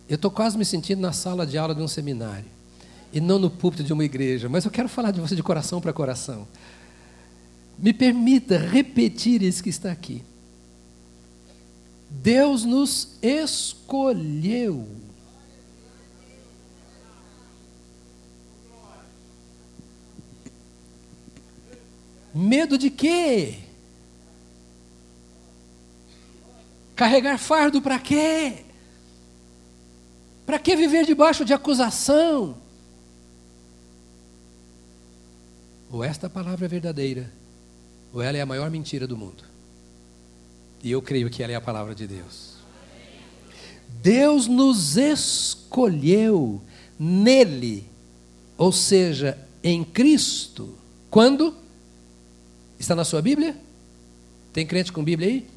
[0.10, 2.46] Eu estou quase me sentindo na sala de aula de um seminário
[3.14, 5.80] e não no púlpito de uma igreja, mas eu quero falar de você de coração
[5.80, 6.48] para coração.
[7.78, 10.24] Me permita repetir isso que está aqui.
[12.10, 14.88] Deus nos escolheu.
[22.34, 23.65] Medo de quê?
[26.96, 28.64] Carregar fardo para quê?
[30.46, 32.56] Para que viver debaixo de acusação?
[35.92, 37.32] Ou esta palavra é verdadeira,
[38.14, 39.44] ou ela é a maior mentira do mundo.
[40.84, 42.56] E eu creio que ela é a palavra de Deus.
[44.02, 46.62] Deus nos escolheu
[47.00, 47.90] nele,
[48.58, 50.76] ou seja, em Cristo.
[51.10, 51.56] Quando?
[52.80, 53.58] Está na sua Bíblia?
[54.54, 55.55] Tem crente com Bíblia aí?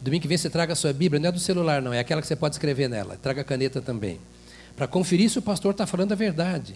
[0.00, 2.22] Domingo que vem você traga a sua Bíblia, não é do celular, não, é aquela
[2.22, 3.18] que você pode escrever nela.
[3.18, 4.18] Traga a caneta também.
[4.74, 6.74] Para conferir se o pastor está falando a verdade.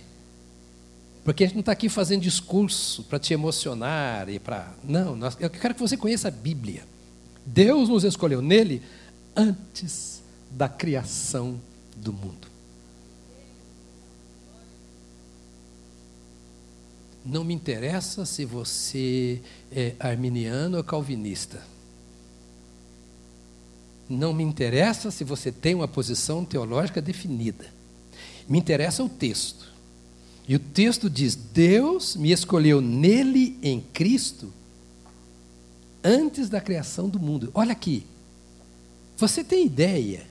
[1.25, 4.75] Porque a gente não está aqui fazendo discurso para te emocionar e para.
[4.85, 6.83] Não, nós, eu quero que você conheça a Bíblia.
[7.47, 8.83] Deus nos escolheu nele
[9.35, 11.59] antes da criação
[11.97, 12.47] do mundo.
[17.25, 19.41] Não me interessa se você
[19.73, 21.74] é arminiano ou calvinista.
[24.09, 27.67] Não me interessa se você tem uma posição teológica definida.
[28.49, 29.73] Me interessa o texto.
[30.47, 34.53] E o texto diz: Deus me escolheu nele, em Cristo,
[36.03, 37.51] antes da criação do mundo.
[37.55, 38.07] Olha aqui.
[39.17, 40.27] Você tem ideia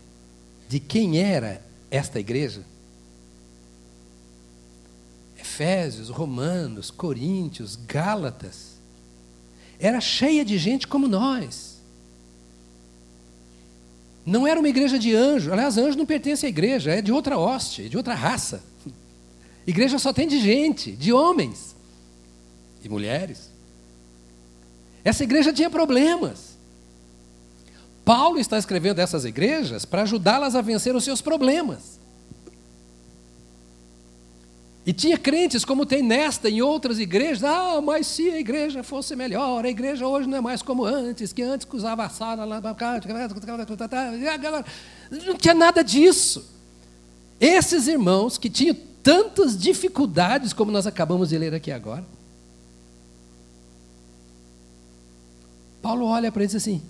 [0.70, 2.64] de quem era esta igreja?
[5.40, 8.74] Efésios, Romanos, Coríntios, Gálatas.
[9.80, 11.73] Era cheia de gente como nós.
[14.26, 15.52] Não era uma igreja de anjo.
[15.52, 18.64] Aliás, anjo não pertence à igreja, é de outra hoste, de outra raça.
[19.66, 21.76] Igreja só tem de gente, de homens
[22.84, 23.50] e mulheres.
[25.04, 26.54] Essa igreja tinha problemas.
[28.06, 32.00] Paulo está escrevendo essas igrejas para ajudá-las a vencer os seus problemas.
[34.86, 39.16] E tinha crentes como tem nesta em outras igrejas, ah, mas se a igreja fosse
[39.16, 42.62] melhor, a igreja hoje não é mais como antes, que antes usava a sala lá,
[45.10, 46.52] não tinha nada disso.
[47.40, 52.06] Esses irmãos que tinham tantas dificuldades como nós acabamos de ler aqui agora.
[55.82, 56.82] Paulo olha para eles assim: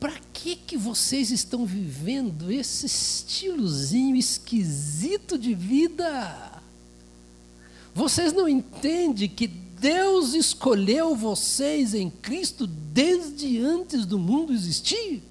[0.00, 6.55] para que, que vocês estão vivendo esse estilozinho esquisito de vida?
[7.96, 15.22] Vocês não entendem que Deus escolheu vocês em Cristo desde antes do mundo existir?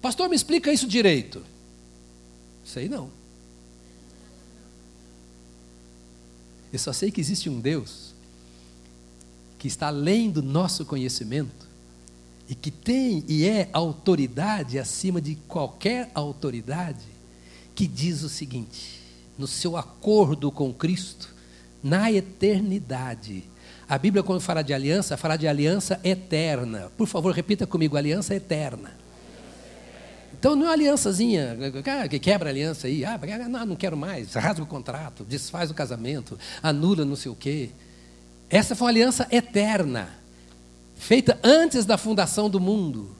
[0.00, 1.42] Pastor, me explica isso direito.
[2.64, 3.10] Sei não.
[6.72, 8.14] Eu só sei que existe um Deus
[9.58, 11.66] que está além do nosso conhecimento
[12.48, 17.11] e que tem e é autoridade acima de qualquer autoridade
[17.74, 19.00] que diz o seguinte:
[19.38, 21.34] no seu acordo com Cristo,
[21.82, 23.44] na eternidade.
[23.88, 26.90] A Bíblia, quando fala de aliança, fala de aliança eterna.
[26.96, 29.02] Por favor, repita comigo: aliança eterna.
[30.38, 31.56] Então não é uma aliançazinha,
[32.10, 33.16] que quebra a aliança aí, ah,
[33.48, 37.70] não, não quero mais, rasga o contrato, desfaz o casamento, anula não sei o quê.
[38.50, 40.08] Essa foi uma aliança eterna,
[40.96, 43.14] feita antes da fundação do mundo.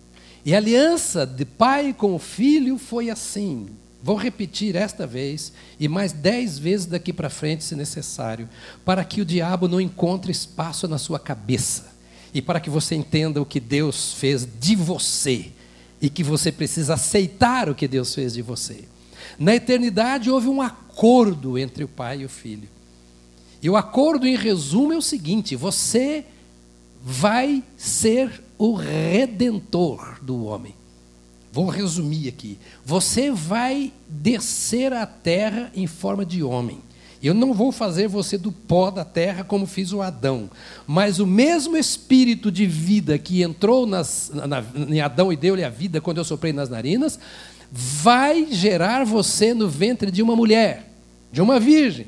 [0.44, 3.68] E a aliança de pai com o filho foi assim.
[4.02, 8.48] Vou repetir esta vez e mais dez vezes daqui para frente, se necessário,
[8.84, 11.92] para que o diabo não encontre espaço na sua cabeça
[12.34, 15.52] e para que você entenda o que Deus fez de você
[16.00, 18.84] e que você precisa aceitar o que Deus fez de você.
[19.38, 22.68] Na eternidade houve um acordo entre o Pai e o Filho.
[23.62, 26.24] E o acordo, em resumo, é o seguinte: você
[27.00, 30.74] vai ser o redentor do homem.
[31.52, 32.58] Vou resumir aqui.
[32.84, 36.78] Você vai descer à terra em forma de homem.
[37.22, 40.50] Eu não vou fazer você do pó da terra como fiz o Adão,
[40.88, 45.68] mas o mesmo espírito de vida que entrou nas, na, em Adão e deu-lhe a
[45.68, 47.20] vida quando eu soprei nas narinas,
[47.70, 50.90] vai gerar você no ventre de uma mulher,
[51.30, 52.06] de uma virgem.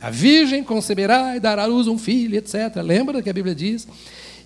[0.00, 2.76] A virgem conceberá e dará à luz um filho, etc.
[2.82, 3.86] Lembra que a Bíblia diz?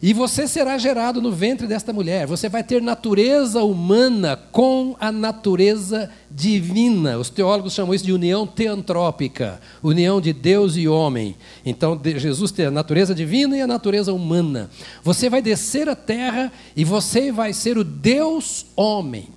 [0.01, 2.27] E você será gerado no ventre desta mulher.
[2.27, 7.19] Você vai ter natureza humana com a natureza divina.
[7.19, 11.37] Os teólogos chamam isso de união teantrópica união de Deus e homem.
[11.65, 14.71] Então, Jesus tem a natureza divina e a natureza humana.
[15.03, 19.29] Você vai descer à terra e você vai ser o Deus homem.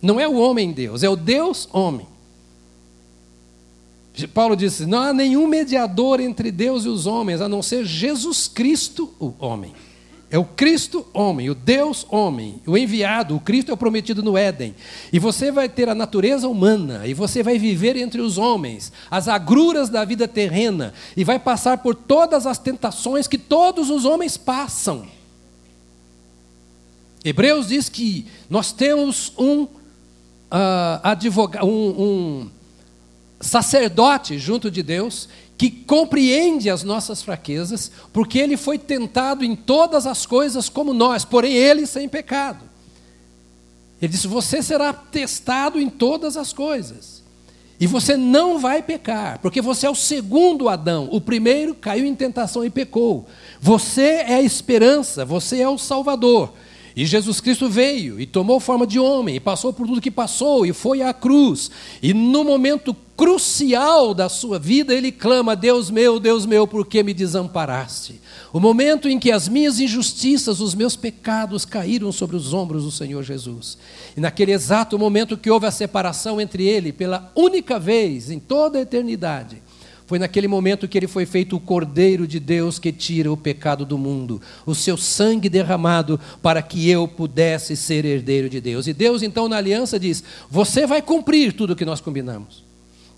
[0.00, 2.11] Não é o homem Deus, é o Deus homem.
[4.34, 8.46] Paulo disse: não há nenhum mediador entre Deus e os homens, a não ser Jesus
[8.46, 9.72] Cristo, o homem.
[10.30, 14.34] É o Cristo homem, o Deus homem, o enviado, o Cristo é o prometido no
[14.34, 14.74] Éden.
[15.12, 19.28] E você vai ter a natureza humana, e você vai viver entre os homens, as
[19.28, 24.38] agruras da vida terrena, e vai passar por todas as tentações que todos os homens
[24.38, 25.06] passam.
[27.22, 29.68] Hebreus diz que nós temos um uh,
[31.02, 32.50] advogado, um, um
[33.42, 35.28] sacerdote junto de Deus
[35.58, 41.24] que compreende as nossas fraquezas, porque ele foi tentado em todas as coisas como nós,
[41.24, 42.64] porém ele sem pecado.
[44.00, 47.22] Ele disse: Você será testado em todas as coisas.
[47.78, 51.08] E você não vai pecar, porque você é o segundo Adão.
[51.10, 53.26] O primeiro caiu em tentação e pecou.
[53.60, 56.52] Você é a esperança, você é o Salvador.
[56.94, 60.66] E Jesus Cristo veio e tomou forma de homem, e passou por tudo que passou,
[60.66, 61.70] e foi à cruz.
[62.02, 67.04] E no momento crucial da sua vida, ele clama: Deus meu, Deus meu, por que
[67.04, 68.20] me desamparaste?
[68.52, 72.90] O momento em que as minhas injustiças, os meus pecados caíram sobre os ombros do
[72.90, 73.78] Senhor Jesus.
[74.16, 78.80] E naquele exato momento que houve a separação entre ele, pela única vez em toda
[78.80, 79.62] a eternidade,
[80.04, 83.86] foi naquele momento que ele foi feito o Cordeiro de Deus que tira o pecado
[83.86, 88.88] do mundo, o seu sangue derramado para que eu pudesse ser herdeiro de Deus.
[88.88, 92.71] E Deus, então, na aliança, diz: Você vai cumprir tudo o que nós combinamos,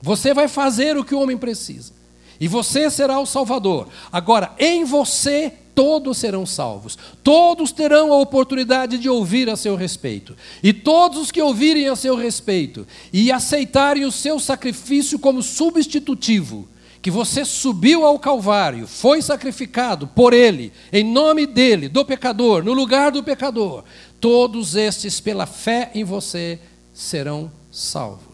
[0.04, 1.94] você vai fazer o que o homem precisa,
[2.38, 3.88] e você será o Salvador.
[4.12, 10.36] Agora, em você todos serão salvos, todos terão a oportunidade de ouvir a seu respeito,
[10.62, 16.68] e todos os que ouvirem a seu respeito e aceitarem o seu sacrifício como substitutivo,
[17.00, 22.74] que você subiu ao Calvário, foi sacrificado por Ele, em nome dele, do pecador, no
[22.74, 23.84] lugar do pecador,
[24.20, 26.58] todos estes, pela fé em você,
[26.92, 28.33] serão salvos.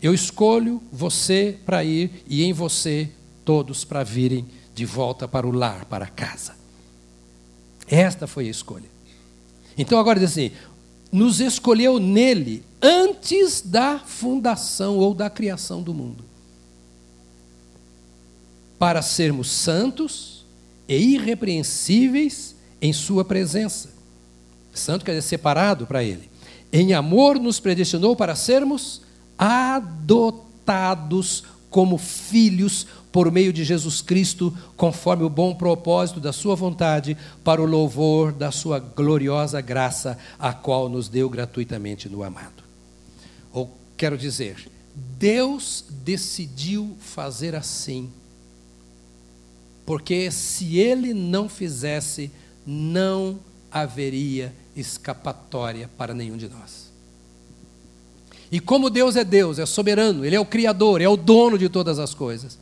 [0.00, 3.10] Eu escolho você para ir e em você
[3.44, 6.54] todos para virem de volta para o lar, para casa.
[7.86, 8.88] Esta foi a escolha.
[9.76, 10.52] Então agora diz assim:
[11.10, 16.28] nos escolheu nele antes da fundação ou da criação do mundo
[18.78, 20.44] para sermos santos
[20.86, 23.90] e irrepreensíveis em Sua presença.
[24.72, 26.30] Santo quer dizer separado para Ele.
[26.72, 29.02] Em amor nos predestinou para sermos
[29.38, 37.16] adotados como filhos por meio de Jesus Cristo, conforme o bom propósito da Sua vontade,
[37.44, 42.62] para o louvor da Sua gloriosa graça, a qual nos deu gratuitamente no amado.
[43.52, 44.70] Ou quero dizer,
[45.18, 48.10] Deus decidiu fazer assim
[49.88, 52.30] porque se ele não fizesse,
[52.66, 56.87] não haveria escapatória para nenhum de nós.
[58.50, 61.68] E como Deus é Deus, é soberano, Ele é o Criador, é o dono de
[61.68, 62.58] todas as coisas.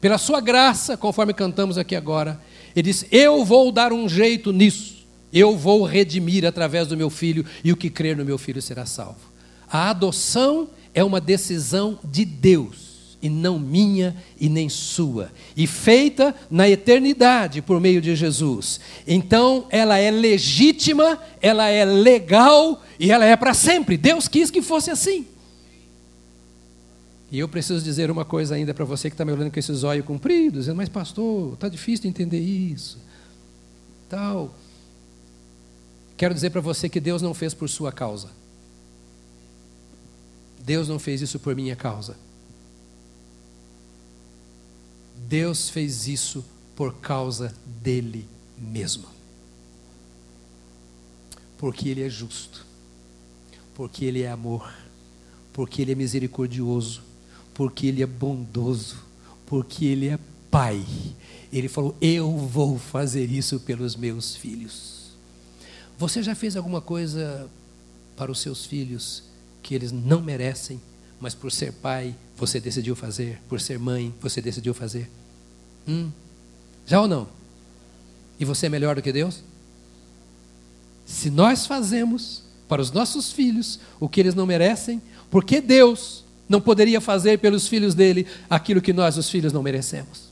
[0.00, 2.40] Pela Sua graça, conforme cantamos aqui agora,
[2.74, 7.44] Ele diz: Eu vou dar um jeito nisso, eu vou redimir através do meu filho,
[7.62, 9.30] e o que crer no meu filho será salvo.
[9.70, 12.89] A adoção é uma decisão de Deus
[13.22, 18.80] e não minha e nem sua, e feita na eternidade por meio de Jesus.
[19.06, 23.96] Então, ela é legítima, ela é legal e ela é para sempre.
[23.96, 25.26] Deus quis que fosse assim.
[27.30, 29.84] E eu preciso dizer uma coisa ainda para você que está me olhando com esses
[29.84, 32.98] olhos compridos, dizendo, mas pastor, está difícil de entender isso.
[34.08, 34.52] Tal.
[36.16, 38.30] Quero dizer para você que Deus não fez por sua causa.
[40.58, 42.16] Deus não fez isso por minha causa.
[45.28, 46.44] Deus fez isso
[46.74, 48.26] por causa dele
[48.58, 49.06] mesmo.
[51.58, 52.66] Porque ele é justo,
[53.74, 54.72] porque ele é amor,
[55.52, 57.02] porque ele é misericordioso,
[57.54, 58.96] porque ele é bondoso,
[59.44, 60.18] porque ele é
[60.50, 60.84] pai.
[61.52, 65.10] Ele falou: Eu vou fazer isso pelos meus filhos.
[65.98, 67.48] Você já fez alguma coisa
[68.16, 69.22] para os seus filhos
[69.62, 70.80] que eles não merecem,
[71.20, 75.10] mas por ser pai, você decidiu fazer, por ser mãe, você decidiu fazer?
[75.86, 76.10] Hum.
[76.86, 77.28] Já ou não?
[78.38, 79.42] E você é melhor do que Deus?
[81.04, 86.24] Se nós fazemos para os nossos filhos o que eles não merecem, por que Deus
[86.48, 90.30] não poderia fazer pelos filhos dele aquilo que nós, os filhos, não merecemos?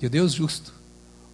[0.00, 0.74] E o Deus justo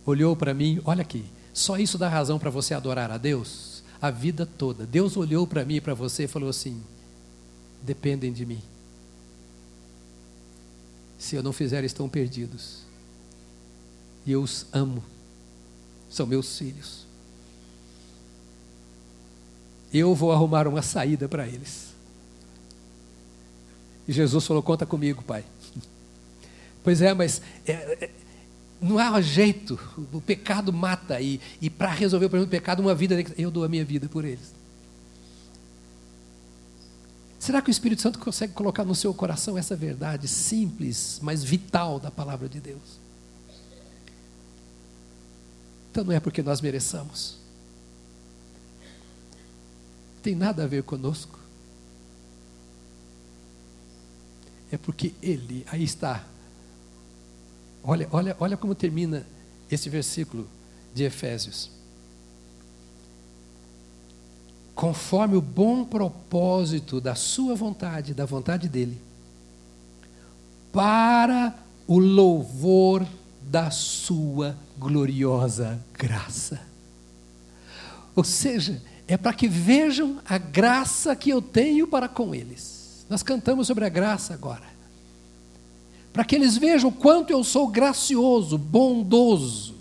[0.04, 1.24] olhou para mim, olha aqui,
[1.58, 4.86] só isso dá razão para você adorar a Deus a vida toda.
[4.86, 6.80] Deus olhou para mim e para você e falou assim:
[7.82, 8.62] dependem de mim.
[11.18, 12.82] Se eu não fizer, estão perdidos.
[14.24, 15.02] E eu os amo.
[16.08, 17.06] São meus filhos.
[19.92, 21.88] Eu vou arrumar uma saída para eles.
[24.06, 25.44] E Jesus falou: Conta comigo, pai.
[26.80, 28.10] Pois é, mas é, é,
[28.80, 29.78] não há jeito.
[30.12, 31.20] O pecado mata.
[31.20, 33.16] E, e para resolver o problema do pecado, uma vida.
[33.36, 34.54] Eu dou a minha vida por eles.
[37.38, 42.00] Será que o Espírito Santo consegue colocar no seu coração essa verdade simples, mas vital
[42.00, 42.98] da palavra de Deus?
[45.90, 47.38] Então não é porque nós mereçamos.
[50.22, 51.38] Tem nada a ver conosco.
[54.70, 56.24] É porque Ele, aí está.
[57.88, 59.26] Olha, olha, olha como termina
[59.70, 60.46] esse versículo
[60.94, 61.78] de Efésios.
[64.78, 68.96] conforme o bom propósito da sua vontade, da vontade dele,
[70.72, 71.52] para
[71.84, 73.04] o louvor
[73.42, 76.60] da sua gloriosa graça.
[78.14, 83.04] Ou seja, é para que vejam a graça que eu tenho para com eles.
[83.10, 84.77] Nós cantamos sobre a graça agora.
[86.18, 89.76] Para que eles vejam o quanto eu sou gracioso, bondoso,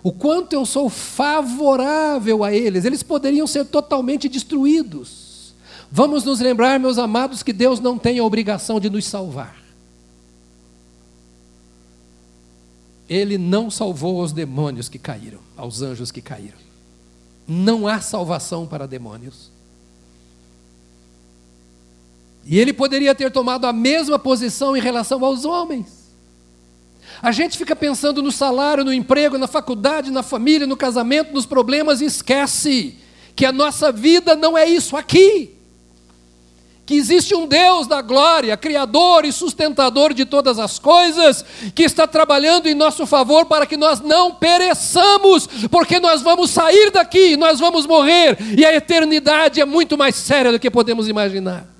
[0.00, 2.84] o quanto eu sou favorável a eles.
[2.84, 5.52] Eles poderiam ser totalmente destruídos.
[5.90, 9.60] Vamos nos lembrar, meus amados, que Deus não tem a obrigação de nos salvar.
[13.08, 16.58] Ele não salvou os demônios que caíram, aos anjos que caíram.
[17.44, 19.50] Não há salvação para demônios.
[22.44, 26.02] E ele poderia ter tomado a mesma posição em relação aos homens.
[27.22, 31.46] A gente fica pensando no salário, no emprego, na faculdade, na família, no casamento, nos
[31.46, 32.98] problemas e esquece
[33.36, 35.56] que a nossa vida não é isso aqui.
[36.84, 41.44] Que existe um Deus da glória, Criador e sustentador de todas as coisas,
[41.76, 46.90] que está trabalhando em nosso favor para que nós não pereçamos, porque nós vamos sair
[46.90, 51.71] daqui, nós vamos morrer, e a eternidade é muito mais séria do que podemos imaginar.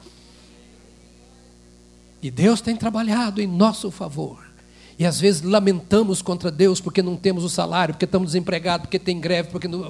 [2.23, 4.53] E Deus tem trabalhado em nosso favor.
[4.99, 8.99] E às vezes lamentamos contra Deus porque não temos o salário, porque estamos desempregados, porque
[8.99, 9.83] tem greve, porque não...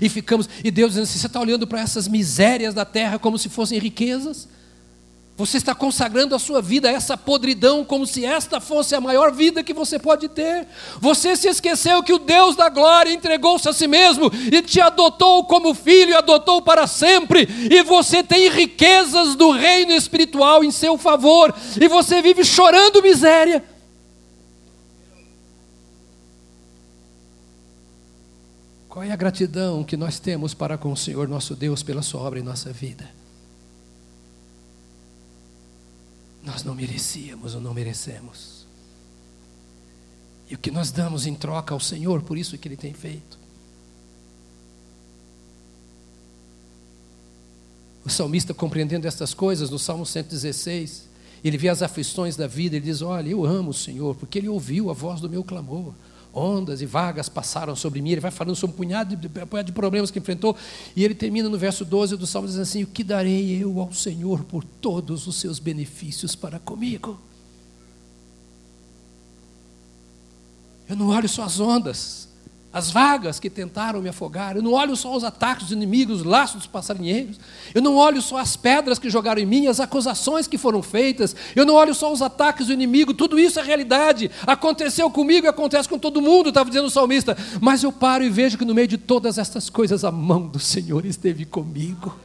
[0.00, 0.48] e ficamos.
[0.64, 3.78] E Deus dizendo assim: você está olhando para essas misérias da terra como se fossem
[3.78, 4.48] riquezas?
[5.40, 9.32] Você está consagrando a sua vida a essa podridão como se esta fosse a maior
[9.32, 10.68] vida que você pode ter.
[10.98, 15.44] Você se esqueceu que o Deus da glória entregou-se a si mesmo e te adotou
[15.44, 17.48] como filho e adotou para sempre.
[17.70, 21.54] E você tem riquezas do reino espiritual em seu favor.
[21.80, 23.64] E você vive chorando miséria.
[28.90, 32.20] Qual é a gratidão que nós temos para com o Senhor nosso Deus pela sua
[32.20, 33.19] obra em nossa vida?
[36.60, 38.66] Nós não merecíamos ou não merecemos.
[40.50, 43.38] E o que nós damos em troca ao Senhor por isso que Ele tem feito?
[48.04, 51.08] O salmista, compreendendo estas coisas, no Salmo 116,
[51.42, 54.48] ele vê as aflições da vida, ele diz: Olha, eu amo o Senhor, porque Ele
[54.48, 55.94] ouviu a voz do meu clamor
[56.32, 58.10] ondas e vagas passaram sobre mim.
[58.10, 60.56] Ele vai falando sobre um punhado de, de problemas que enfrentou.
[60.94, 63.92] E ele termina no verso 12 do Salmo dizendo assim: O que darei eu ao
[63.92, 67.20] Senhor por todos os seus benefícios para comigo?
[70.88, 72.28] Eu não olho só as ondas,
[72.72, 76.26] as vagas que tentaram me afogar, eu não olho só os ataques dos inimigos, os
[76.26, 77.36] laços dos passarinheiros,
[77.74, 81.34] eu não olho só as pedras que jogaram em mim, as acusações que foram feitas,
[81.56, 85.48] eu não olho só os ataques do inimigo, tudo isso é realidade, aconteceu comigo e
[85.48, 88.74] acontece com todo mundo, estava dizendo o salmista, mas eu paro e vejo que no
[88.74, 92.16] meio de todas estas coisas a mão do Senhor esteve comigo,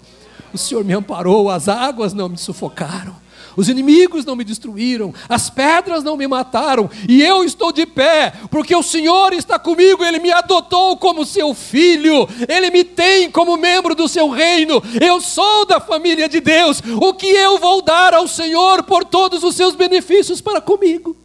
[0.54, 3.16] o Senhor me amparou, as águas não me sufocaram,
[3.56, 8.34] os inimigos não me destruíram, as pedras não me mataram, e eu estou de pé,
[8.50, 13.58] porque o Senhor está comigo, Ele me adotou como seu filho, Ele me tem como
[13.58, 16.82] membro do seu reino, eu sou da família de Deus.
[17.02, 21.16] O que eu vou dar ao Senhor por todos os seus benefícios para comigo?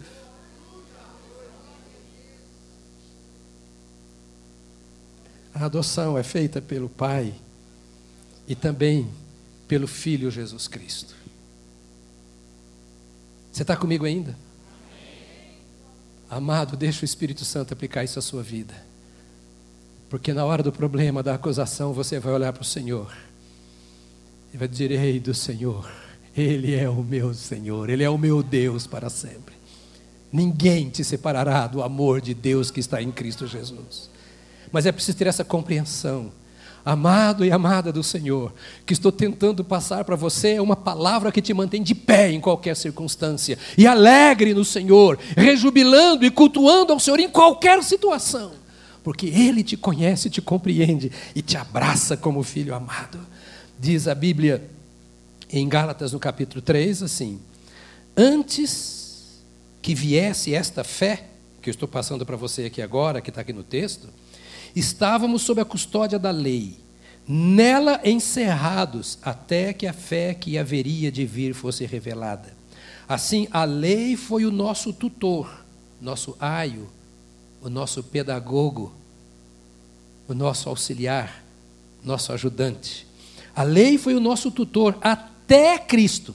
[5.55, 7.35] A adoção é feita pelo Pai
[8.49, 9.11] e também
[9.69, 11.20] pelo Filho Jesus Cristo.
[13.53, 14.37] Você está comigo ainda?
[16.29, 18.75] Amado, deixa o Espírito Santo aplicar isso à sua vida.
[20.09, 23.13] Porque na hora do problema, da acusação, você vai olhar para o Senhor
[24.53, 25.91] e vai dizer: Ei do Senhor,
[26.37, 29.55] Ele é o meu Senhor, Ele é o meu Deus para sempre.
[30.33, 34.09] Ninguém te separará do amor de Deus que está em Cristo Jesus.
[34.71, 36.33] Mas é preciso ter essa compreensão
[36.85, 38.53] amado e amada do Senhor,
[38.87, 42.41] que estou tentando passar para você é uma palavra que te mantém de pé em
[42.41, 48.53] qualquer circunstância, e alegre no Senhor, rejubilando e cultuando ao Senhor em qualquer situação,
[49.03, 53.19] porque Ele te conhece, te compreende e te abraça como filho amado.
[53.79, 54.69] Diz a Bíblia
[55.51, 57.41] em Gálatas, no capítulo 3, assim:
[58.17, 59.41] Antes
[59.83, 61.25] que viesse esta fé,
[61.63, 64.09] que eu estou passando para você aqui agora, que está aqui no texto,
[64.75, 66.79] Estávamos sob a custódia da lei,
[67.27, 72.55] nela encerrados, até que a fé que haveria de vir fosse revelada.
[73.09, 75.65] Assim, a lei foi o nosso tutor,
[76.01, 76.89] nosso aio,
[77.61, 78.93] o nosso pedagogo,
[80.29, 81.43] o nosso auxiliar,
[82.05, 83.07] nosso ajudante.
[83.55, 86.35] A lei foi o nosso tutor até Cristo.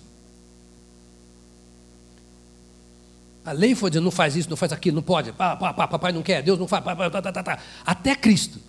[3.45, 5.87] A lei foi dizendo, não faz isso, não faz aquilo, não pode, pá, pá, pá,
[5.87, 8.59] papai não quer, Deus não faz, pá, pá, tá, tá, tá, até Cristo.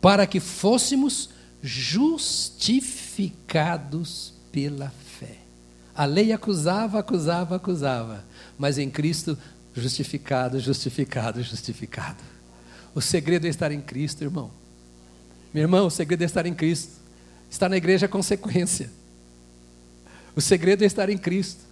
[0.00, 1.30] Para que fôssemos
[1.62, 5.38] justificados pela fé.
[5.94, 8.22] A lei acusava, acusava, acusava,
[8.58, 9.38] mas em Cristo,
[9.74, 12.22] justificado, justificado, justificado.
[12.94, 14.50] O segredo é estar em Cristo, irmão.
[15.54, 16.92] Meu irmão, o segredo é estar em Cristo.
[17.50, 18.90] Estar na igreja é consequência.
[20.34, 21.69] O segredo é estar em Cristo.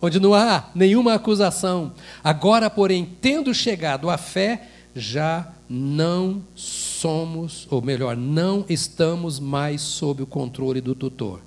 [0.00, 1.92] Onde não há nenhuma acusação.
[2.24, 10.22] Agora, porém, tendo chegado à fé, já não somos, ou melhor, não estamos mais sob
[10.22, 11.40] o controle do tutor.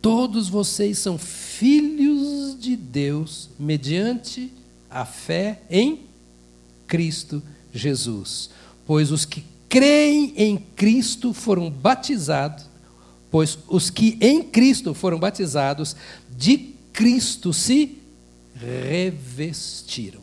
[0.00, 4.52] Todos vocês são filhos de Deus mediante
[4.90, 6.00] a fé em
[6.86, 7.42] Cristo
[7.72, 8.50] Jesus.
[8.84, 12.66] Pois os que creem em Cristo foram batizados,
[13.30, 15.96] pois os que em Cristo foram batizados,
[16.36, 18.00] de Cristo se
[18.54, 20.20] revestiram.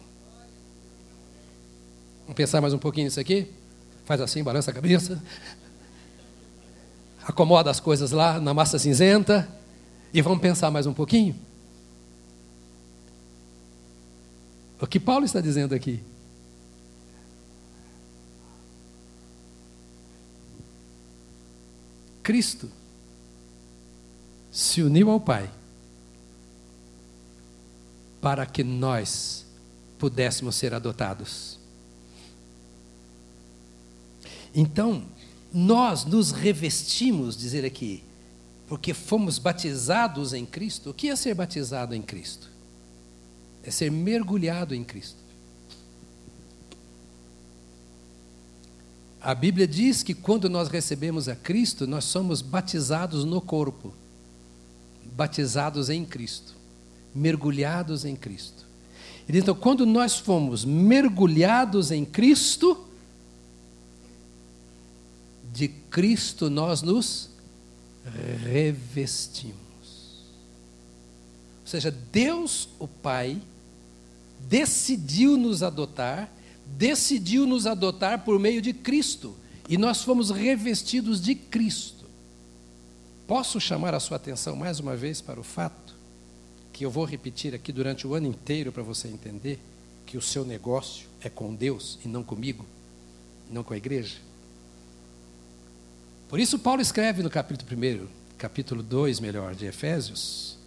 [2.21, 3.47] Vamos pensar mais um pouquinho nisso aqui?
[4.05, 5.21] Faz assim, balança a cabeça.
[7.23, 9.47] Acomoda as coisas lá na massa cinzenta.
[10.13, 11.35] E vamos pensar mais um pouquinho?
[14.81, 16.01] O que Paulo está dizendo aqui?
[22.23, 22.69] Cristo
[24.51, 25.49] se uniu ao Pai
[28.21, 29.45] para que nós
[29.97, 31.59] pudéssemos ser adotados.
[34.53, 35.03] Então,
[35.53, 38.03] nós nos revestimos, dizer aqui,
[38.67, 40.91] porque fomos batizados em Cristo.
[40.91, 42.49] O que é ser batizado em Cristo?
[43.63, 45.17] É ser mergulhado em Cristo.
[49.21, 53.93] A Bíblia diz que quando nós recebemos a Cristo, nós somos batizados no corpo,
[55.13, 56.55] batizados em Cristo,
[57.13, 58.65] mergulhados em Cristo.
[59.27, 62.85] Então, quando nós fomos mergulhados em Cristo,
[65.53, 67.29] de Cristo nós nos
[68.43, 69.55] revestimos.
[71.61, 73.39] Ou seja, Deus, o Pai,
[74.47, 76.31] decidiu nos adotar
[76.77, 79.35] decidiu nos adotar por meio de Cristo
[79.67, 82.05] e nós fomos revestidos de Cristo.
[83.27, 85.95] Posso chamar a sua atenção mais uma vez para o fato
[86.79, 89.59] que eu vou repetir aqui durante o ano inteiro para você entender
[90.05, 92.65] que o seu negócio é com Deus e não comigo,
[93.51, 94.15] não com a igreja?
[96.29, 98.07] Por isso, Paulo escreve no capítulo 1,
[98.37, 100.57] capítulo 2, melhor, de Efésios,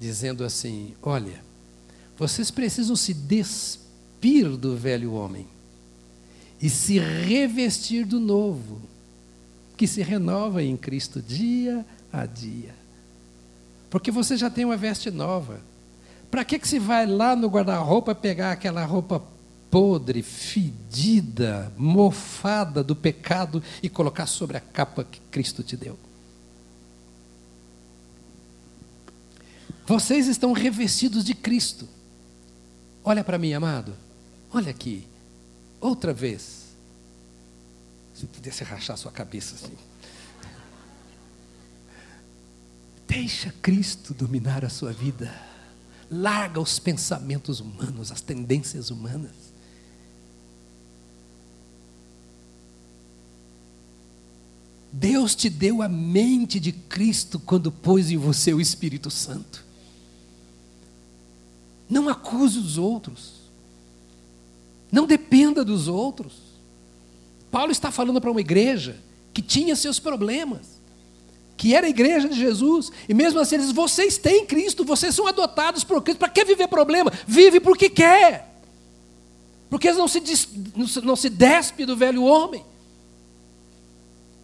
[0.00, 1.44] dizendo assim: Olha,
[2.16, 5.46] vocês precisam se despir do velho homem
[6.58, 8.80] e se revestir do novo,
[9.76, 12.79] que se renova em Cristo dia a dia.
[13.90, 15.60] Porque você já tem uma veste nova.
[16.30, 19.20] Para que, que você vai lá no guarda-roupa pegar aquela roupa
[19.68, 25.98] podre, fedida, mofada do pecado e colocar sobre a capa que Cristo te deu?
[29.84, 31.88] Vocês estão revestidos de Cristo.
[33.02, 33.92] Olha para mim, amado.
[34.52, 35.04] Olha aqui,
[35.80, 36.66] outra vez.
[38.14, 39.89] Se pudesse rachar sua cabeça assim.
[43.10, 45.34] Deixa Cristo dominar a sua vida.
[46.08, 49.32] Larga os pensamentos humanos, as tendências humanas.
[54.92, 59.64] Deus te deu a mente de Cristo quando pôs em você o Espírito Santo.
[61.88, 63.40] Não acuse os outros.
[64.92, 66.34] Não dependa dos outros.
[67.50, 69.00] Paulo está falando para uma igreja
[69.34, 70.79] que tinha seus problemas,
[71.60, 75.14] que era a igreja de Jesus, e mesmo assim ele diz: vocês têm Cristo, vocês
[75.14, 77.12] são adotados por Cristo, para que viver problema?
[77.26, 78.50] Vive porque quer,
[79.68, 80.22] porque não se,
[81.02, 82.64] não se despe do velho homem.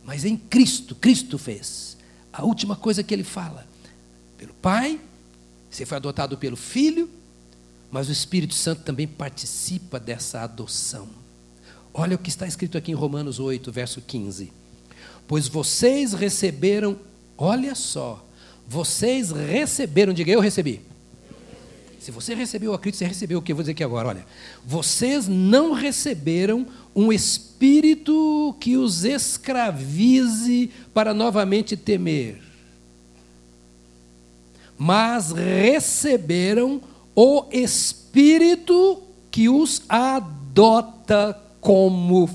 [0.04, 1.96] Mas em Cristo, Cristo fez.
[2.30, 3.66] A última coisa que ele fala,
[4.36, 5.00] pelo Pai,
[5.70, 7.08] você foi adotado pelo Filho,
[7.90, 11.08] mas o Espírito Santo também participa dessa adoção.
[11.94, 14.52] Olha o que está escrito aqui em Romanos 8, verso 15.
[15.26, 16.96] Pois vocês receberam,
[17.36, 18.24] olha só,
[18.66, 20.80] vocês receberam, diga eu recebi.
[22.00, 24.26] Se você recebeu a Cristo, você recebeu o que eu vou dizer aqui agora, olha.
[24.64, 32.40] Vocês não receberam um espírito que os escravize para novamente temer,
[34.78, 36.80] mas receberam
[37.14, 42.26] o Espírito que os adota como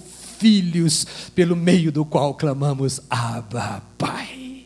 [0.42, 4.66] filhos, pelo meio do qual clamamos Abba, Pai.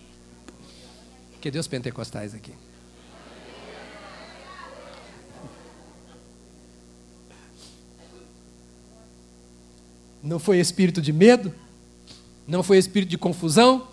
[1.42, 2.54] Que Deus pentecostais aqui.
[10.24, 11.54] Não foi espírito de medo,
[12.48, 13.90] não foi espírito de confusão,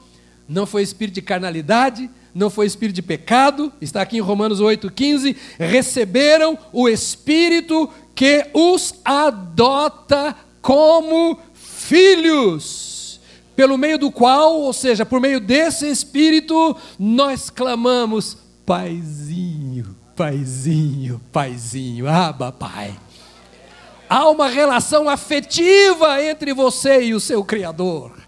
[0.49, 5.37] não foi espírito de carnalidade, não foi espírito de pecado, está aqui em Romanos 8,15,
[5.59, 13.21] receberam o Espírito que os adota como filhos.
[13.55, 22.09] pelo meio do qual, ou seja, por meio desse Espírito, nós clamamos: Paizinho, Paizinho, Paizinho,
[22.09, 22.95] Aba, Pai.
[24.09, 28.22] Há uma relação afetiva entre você e o seu Criador.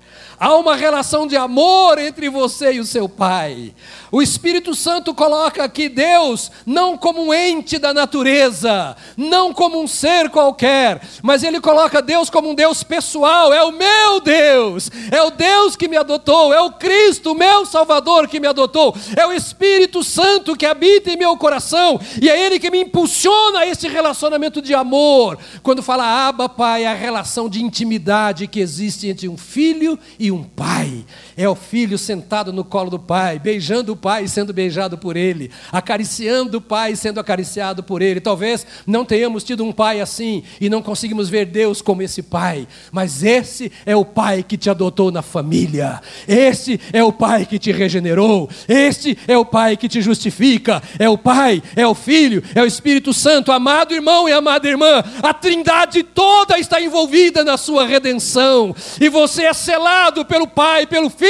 [0.44, 3.74] Há uma relação de amor entre você e o seu Pai.
[4.12, 9.88] O Espírito Santo coloca aqui Deus não como um ente da natureza, não como um
[9.88, 15.22] ser qualquer, mas ele coloca Deus como um Deus pessoal, é o meu Deus, é
[15.22, 19.32] o Deus que me adotou, é o Cristo, meu Salvador que me adotou, é o
[19.32, 23.88] Espírito Santo que habita em meu coração e é ele que me impulsiona a esse
[23.88, 25.38] relacionamento de amor.
[25.62, 30.33] Quando fala Abba, Pai, é a relação de intimidade que existe entre um filho e
[30.33, 31.04] um pai.
[31.36, 35.50] É o filho sentado no colo do pai, beijando o pai sendo beijado por ele,
[35.72, 38.20] acariciando o pai sendo acariciado por ele.
[38.20, 42.68] Talvez não tenhamos tido um pai assim e não conseguimos ver Deus como esse pai,
[42.92, 47.58] mas esse é o pai que te adotou na família, esse é o pai que
[47.58, 52.42] te regenerou, este é o pai que te justifica, é o pai, é o filho,
[52.54, 57.56] é o Espírito Santo, amado irmão e amada irmã, a trindade toda está envolvida na
[57.56, 58.74] sua redenção.
[59.00, 61.23] E você é selado pelo pai, pelo filho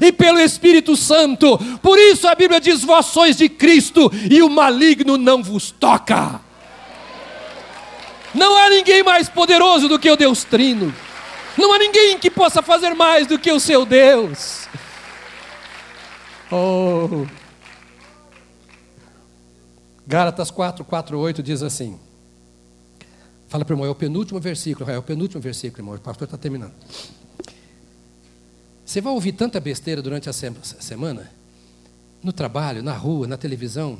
[0.00, 1.58] e pelo Espírito Santo.
[1.82, 5.70] Por isso isso a Bíblia diz: vós sois de Cristo e o maligno não vos
[5.70, 6.40] toca.
[8.34, 10.92] Não há ninguém mais poderoso do que o Deus Trino.
[11.56, 14.66] Não há ninguém que possa fazer mais do que o seu Deus.
[16.50, 17.26] Oh.
[20.06, 21.98] Gálatas 4, 4, 8 diz assim.
[23.46, 25.94] Fala para o irmão, é o penúltimo versículo, é o penúltimo versículo, irmão.
[25.94, 26.74] O pastor está terminando.
[28.84, 31.30] Você vai ouvir tanta besteira durante a semana
[32.22, 33.98] no trabalho, na rua, na televisão,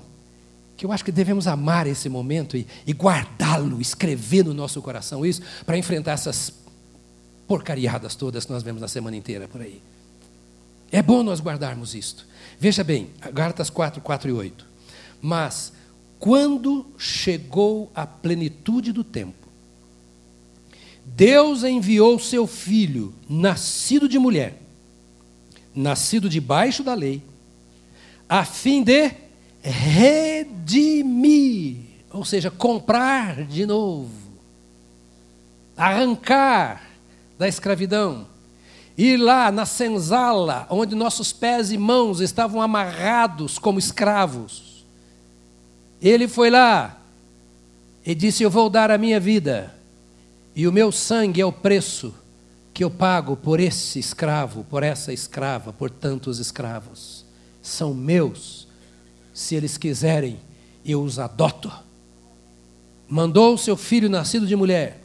[0.77, 5.25] que eu acho que devemos amar esse momento e, e guardá-lo, escrever no nosso coração
[5.25, 6.53] isso, para enfrentar essas
[7.47, 9.81] porcariadas todas que nós vemos na semana inteira por aí.
[10.91, 12.27] É bom nós guardarmos isto.
[12.59, 14.67] Veja bem, Gálatas 4, 4 e 8.
[15.21, 15.73] Mas,
[16.19, 19.49] quando chegou a plenitude do tempo,
[21.05, 24.64] Deus enviou seu filho, nascido de mulher,
[25.75, 27.23] nascido debaixo da lei,
[28.29, 29.11] a fim de
[29.63, 30.97] redimir,
[32.11, 34.11] ou seja, comprar de novo,
[35.77, 36.83] arrancar
[37.39, 38.27] da escravidão,
[38.97, 44.85] ir lá na senzala, onde nossos pés e mãos estavam amarrados como escravos.
[46.01, 47.01] Ele foi lá
[48.07, 49.75] e disse: Eu vou dar a minha vida,
[50.55, 52.15] e o meu sangue é o preço
[52.75, 57.25] que eu pago por esse escravo, por essa escrava, por tantos escravos
[57.65, 58.69] são meus.
[59.33, 60.39] Se eles quiserem,
[60.85, 61.73] eu os adoto.
[63.09, 65.03] Mandou o seu filho nascido de mulher,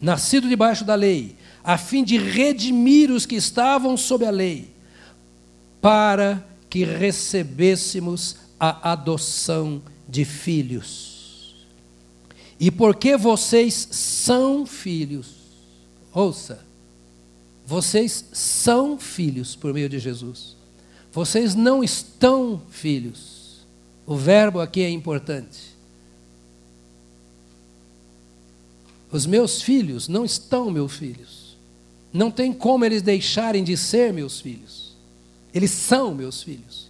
[0.00, 4.70] nascido debaixo da lei, a fim de redimir os que estavam sob a lei,
[5.80, 11.54] para que recebêssemos a adoção de filhos.
[12.58, 15.43] E porque vocês são filhos,
[16.14, 16.64] ouça,
[17.66, 20.56] vocês são filhos por meio de Jesus.
[21.12, 23.66] Vocês não estão filhos.
[24.06, 25.74] O verbo aqui é importante.
[29.10, 31.56] Os meus filhos não estão meus filhos.
[32.12, 34.94] Não tem como eles deixarem de ser meus filhos.
[35.54, 36.88] Eles são meus filhos.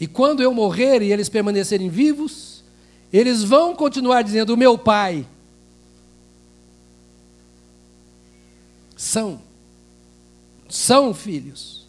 [0.00, 2.64] E quando eu morrer e eles permanecerem vivos,
[3.12, 5.26] eles vão continuar dizendo: meu pai.
[9.02, 9.40] São.
[10.68, 11.88] São filhos.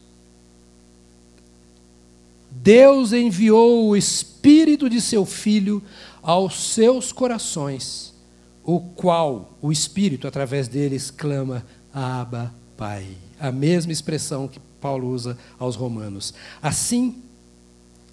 [2.50, 5.84] Deus enviou o Espírito de seu Filho
[6.24, 8.16] aos seus corações,
[8.64, 13.16] o qual o Espírito, através deles, clama: Abba, Pai.
[13.40, 16.34] A mesma expressão que Paulo usa aos Romanos.
[16.64, 17.22] Assim,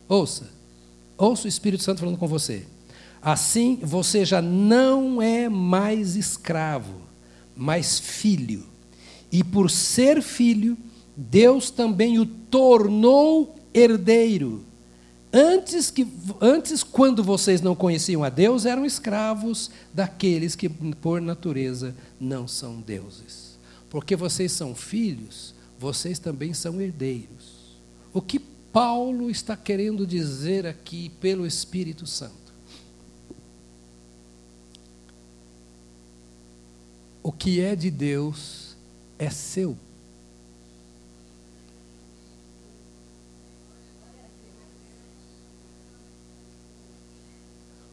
[0.06, 0.50] ouça,
[1.16, 2.66] ouça o Espírito Santo falando com você.
[3.22, 7.00] Assim, você já não é mais escravo,
[7.56, 8.69] mas filho.
[9.30, 10.76] E por ser filho,
[11.16, 14.64] Deus também o tornou herdeiro.
[15.32, 16.06] Antes, que,
[16.40, 22.80] antes, quando vocês não conheciam a Deus, eram escravos daqueles que, por natureza, não são
[22.80, 23.56] deuses.
[23.88, 27.78] Porque vocês são filhos, vocês também são herdeiros.
[28.12, 32.34] O que Paulo está querendo dizer aqui pelo Espírito Santo?
[37.22, 38.69] O que é de Deus
[39.20, 39.76] é seu.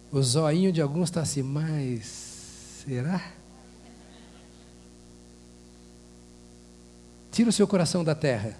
[0.09, 2.05] O zoinho de alguns está assim, mas
[2.85, 3.33] será?
[7.29, 8.57] Tira o seu coração da terra.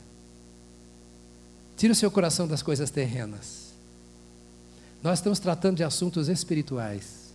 [1.77, 3.71] Tira o seu coração das coisas terrenas.
[5.01, 7.33] Nós estamos tratando de assuntos espirituais.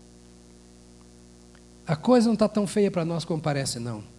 [1.86, 4.11] A coisa não está tão feia para nós como parece, não.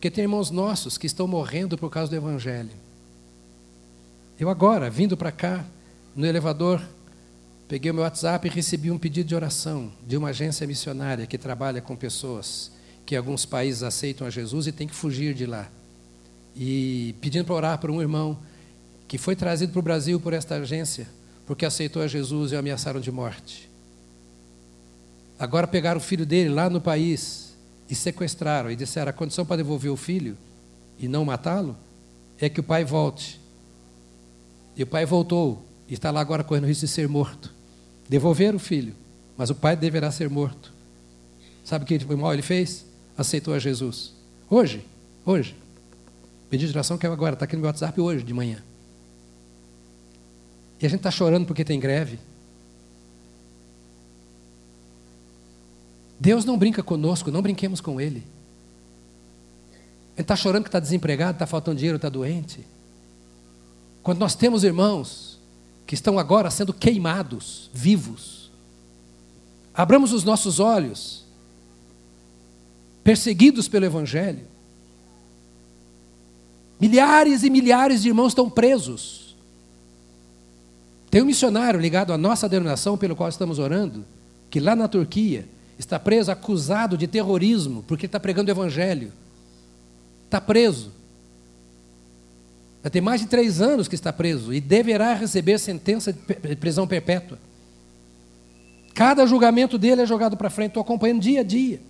[0.00, 2.70] Porque tem irmãos nossos que estão morrendo por causa do Evangelho.
[4.38, 5.62] Eu agora, vindo para cá,
[6.16, 6.80] no elevador,
[7.68, 11.36] peguei o meu WhatsApp e recebi um pedido de oração de uma agência missionária que
[11.36, 12.72] trabalha com pessoas
[13.04, 15.68] que alguns países aceitam a Jesus e tem que fugir de lá.
[16.56, 18.38] E pedindo para orar por um irmão
[19.06, 21.06] que foi trazido para o Brasil por esta agência,
[21.44, 23.68] porque aceitou a Jesus e o ameaçaram de morte.
[25.38, 27.49] Agora pegaram o filho dele lá no país
[27.90, 30.38] e sequestraram e disseram: a condição para devolver o filho
[30.98, 31.76] e não matá-lo
[32.38, 33.40] é que o pai volte.
[34.76, 37.52] E o pai voltou e está lá agora correndo o risco de ser morto.
[38.08, 38.94] Devolver o filho,
[39.36, 40.72] mas o pai deverá ser morto.
[41.64, 42.86] Sabe o que mal ele fez?
[43.18, 44.12] Aceitou a Jesus.
[44.48, 44.84] Hoje,
[45.26, 45.56] hoje.
[46.48, 48.62] Pedido de oração que é agora, está aqui no meu WhatsApp hoje de manhã.
[50.80, 52.18] E a gente está chorando porque tem greve.
[56.20, 58.22] Deus não brinca conosco, não brinquemos com Ele.
[60.14, 62.60] Ele está chorando que está desempregado, está faltando dinheiro, está doente.
[64.02, 65.40] Quando nós temos irmãos
[65.86, 68.50] que estão agora sendo queimados, vivos,
[69.72, 71.24] abramos os nossos olhos,
[73.02, 74.44] perseguidos pelo Evangelho.
[76.78, 79.34] Milhares e milhares de irmãos estão presos.
[81.10, 84.04] Tem um missionário ligado à nossa denominação pelo qual estamos orando,
[84.50, 85.48] que lá na Turquia
[85.80, 89.12] está preso, acusado de terrorismo, porque está pregando o Evangelho.
[90.26, 90.92] Está preso.
[92.84, 96.86] Já tem mais de três anos que está preso e deverá receber sentença de prisão
[96.86, 97.38] perpétua.
[98.94, 101.80] Cada julgamento dele é jogado para frente, estou acompanhando dia a dia.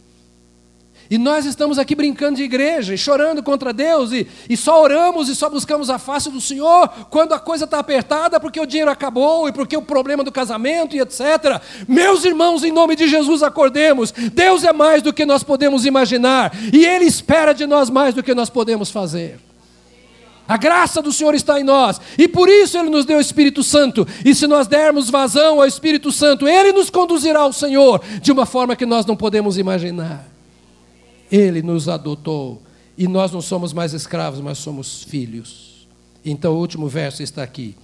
[1.10, 5.28] E nós estamos aqui brincando de igreja e chorando contra Deus e, e só oramos
[5.28, 8.92] e só buscamos a face do Senhor quando a coisa está apertada porque o dinheiro
[8.92, 11.60] acabou e porque o problema do casamento e etc.
[11.88, 14.12] Meus irmãos, em nome de Jesus, acordemos.
[14.12, 18.22] Deus é mais do que nós podemos imaginar e Ele espera de nós mais do
[18.22, 19.40] que nós podemos fazer.
[20.46, 23.64] A graça do Senhor está em nós e por isso Ele nos deu o Espírito
[23.64, 24.06] Santo.
[24.24, 28.46] E se nós dermos vazão ao Espírito Santo, Ele nos conduzirá ao Senhor de uma
[28.46, 30.39] forma que nós não podemos imaginar.
[31.30, 32.62] Ele nos adotou
[32.96, 35.88] e nós não somos mais escravos, mas somos filhos.
[36.24, 37.76] Então o último verso está aqui.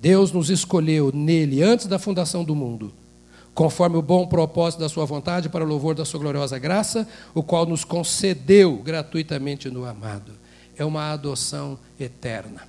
[0.00, 2.92] Deus nos escolheu nele antes da fundação do mundo,
[3.54, 7.42] conforme o bom propósito da sua vontade para o louvor da sua gloriosa graça, o
[7.42, 10.32] qual nos concedeu gratuitamente no amado
[10.78, 12.62] é uma adoção eterna.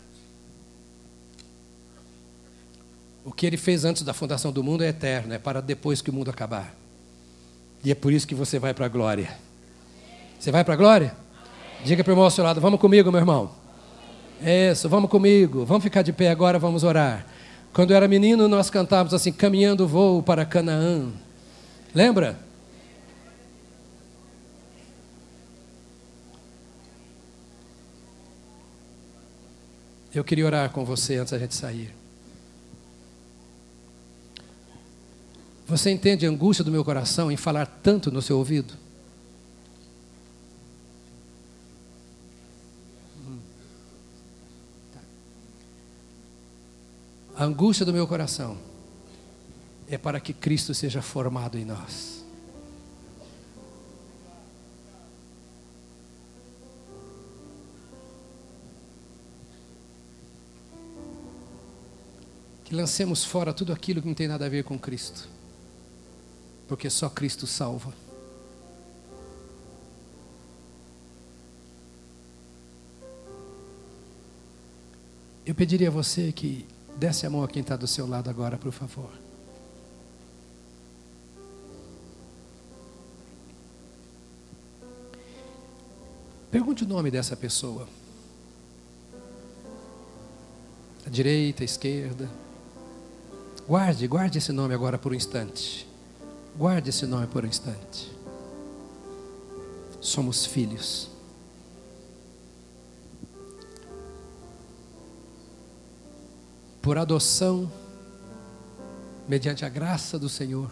[3.23, 6.09] O que ele fez antes da fundação do mundo é eterno, é para depois que
[6.09, 6.75] o mundo acabar.
[7.83, 9.37] E é por isso que você vai para a glória.
[10.39, 11.13] Você vai para a glória?
[11.83, 13.51] Diga para o irmão ao seu lado: Vamos comigo, meu irmão.
[14.41, 15.65] Isso, vamos comigo.
[15.65, 17.25] Vamos ficar de pé agora, vamos orar.
[17.73, 21.09] Quando eu era menino, nós cantávamos assim: Caminhando voo para Canaã.
[21.93, 22.39] Lembra?
[30.15, 31.93] Eu queria orar com você antes da gente sair.
[35.67, 38.73] Você entende a angústia do meu coração em falar tanto no seu ouvido?
[47.39, 48.57] A angústia do meu coração
[49.87, 52.19] é para que Cristo seja formado em nós.
[62.65, 65.27] que lancemos fora tudo aquilo que não tem nada a ver com Cristo,
[66.67, 67.91] porque só Cristo salva.
[75.43, 76.67] Eu pediria a você que
[76.99, 79.09] desse a mão a quem está do seu lado agora, por favor.
[86.51, 87.87] Pergunte o nome dessa pessoa.
[91.05, 92.29] A direita, a esquerda.
[93.65, 95.87] Guarde, guarde esse nome agora por um instante.
[96.57, 98.11] Guarde esse nome por um instante.
[100.01, 101.08] Somos filhos.
[106.89, 107.71] Por adoção,
[109.27, 110.71] mediante a graça do Senhor,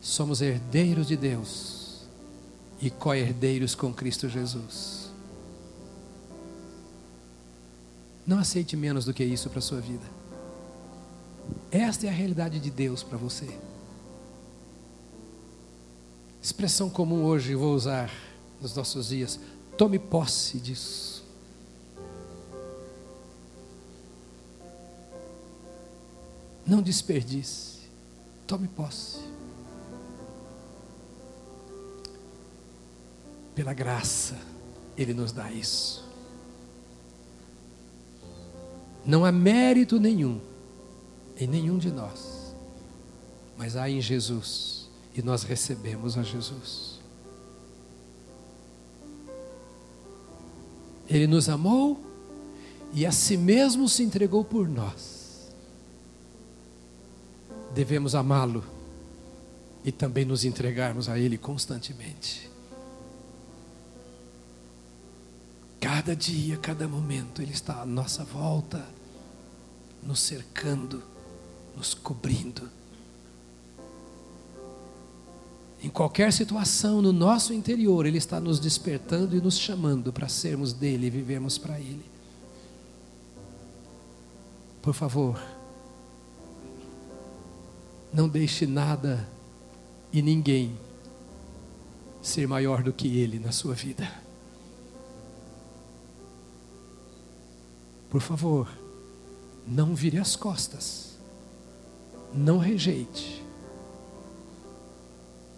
[0.00, 2.06] somos herdeiros de Deus
[2.80, 5.10] e co-herdeiros com Cristo Jesus.
[8.26, 10.06] Não aceite menos do que isso para a sua vida.
[11.70, 13.54] Esta é a realidade de Deus para você.
[16.40, 18.10] Expressão comum hoje, vou usar
[18.58, 19.38] nos nossos dias:
[19.76, 21.11] Tome posse disso.
[26.72, 27.80] Não desperdice.
[28.46, 29.18] Tome posse.
[33.54, 34.38] Pela graça,
[34.96, 36.02] Ele nos dá isso.
[39.04, 40.40] Não há mérito nenhum
[41.36, 42.54] em nenhum de nós,
[43.58, 47.00] mas há em Jesus, e nós recebemos a Jesus.
[51.06, 52.00] Ele nos amou
[52.94, 55.21] e a si mesmo se entregou por nós.
[57.74, 58.64] Devemos amá-lo
[59.84, 62.50] e também nos entregarmos a Ele constantemente.
[65.80, 68.86] Cada dia, cada momento, Ele está à nossa volta,
[70.02, 71.02] nos cercando,
[71.76, 72.70] nos cobrindo.
[75.82, 80.72] Em qualquer situação no nosso interior, Ele está nos despertando e nos chamando para sermos
[80.72, 82.04] dele e vivermos para Ele.
[84.80, 85.42] Por favor,
[88.12, 89.28] não deixe nada
[90.12, 90.78] e ninguém
[92.20, 94.08] ser maior do que Ele na sua vida.
[98.10, 98.68] Por favor,
[99.66, 101.16] não vire as costas.
[102.34, 103.42] Não rejeite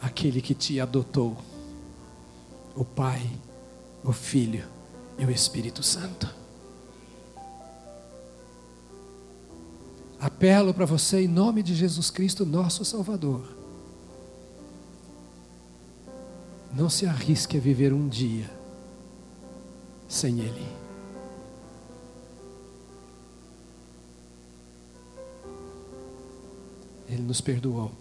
[0.00, 1.36] aquele que te adotou,
[2.74, 3.28] o Pai,
[4.02, 4.64] o Filho
[5.18, 6.43] e o Espírito Santo.
[10.24, 13.46] Apelo para você em nome de Jesus Cristo, nosso Salvador.
[16.72, 18.50] Não se arrisque a viver um dia
[20.08, 20.66] sem Ele.
[27.06, 27.92] Ele nos perdoou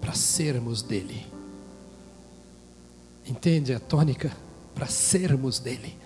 [0.00, 1.24] para sermos dele.
[3.24, 4.36] Entende a tônica?
[4.74, 5.96] Para sermos dele.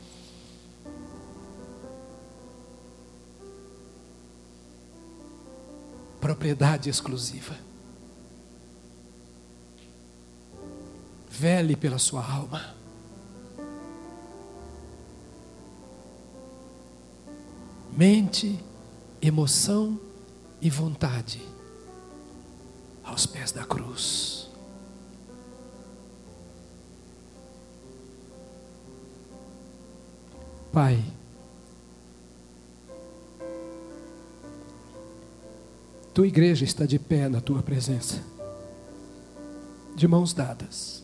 [6.23, 7.57] Propriedade exclusiva.
[11.29, 12.77] Vele pela sua alma.
[17.91, 18.57] Mente,
[19.21, 19.99] emoção
[20.61, 21.43] e vontade
[23.03, 24.49] aos pés da cruz.
[30.73, 31.03] Pai,
[36.13, 38.23] tua igreja está de pé na tua presença,
[39.95, 41.03] de mãos dadas,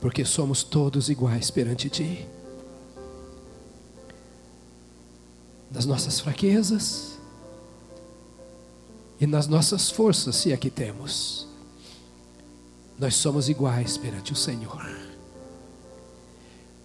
[0.00, 2.26] porque somos todos iguais perante ti.
[5.70, 7.18] nas nossas fraquezas
[9.20, 11.46] e nas nossas forças, se é temos.
[12.98, 14.88] Nós somos iguais perante o Senhor.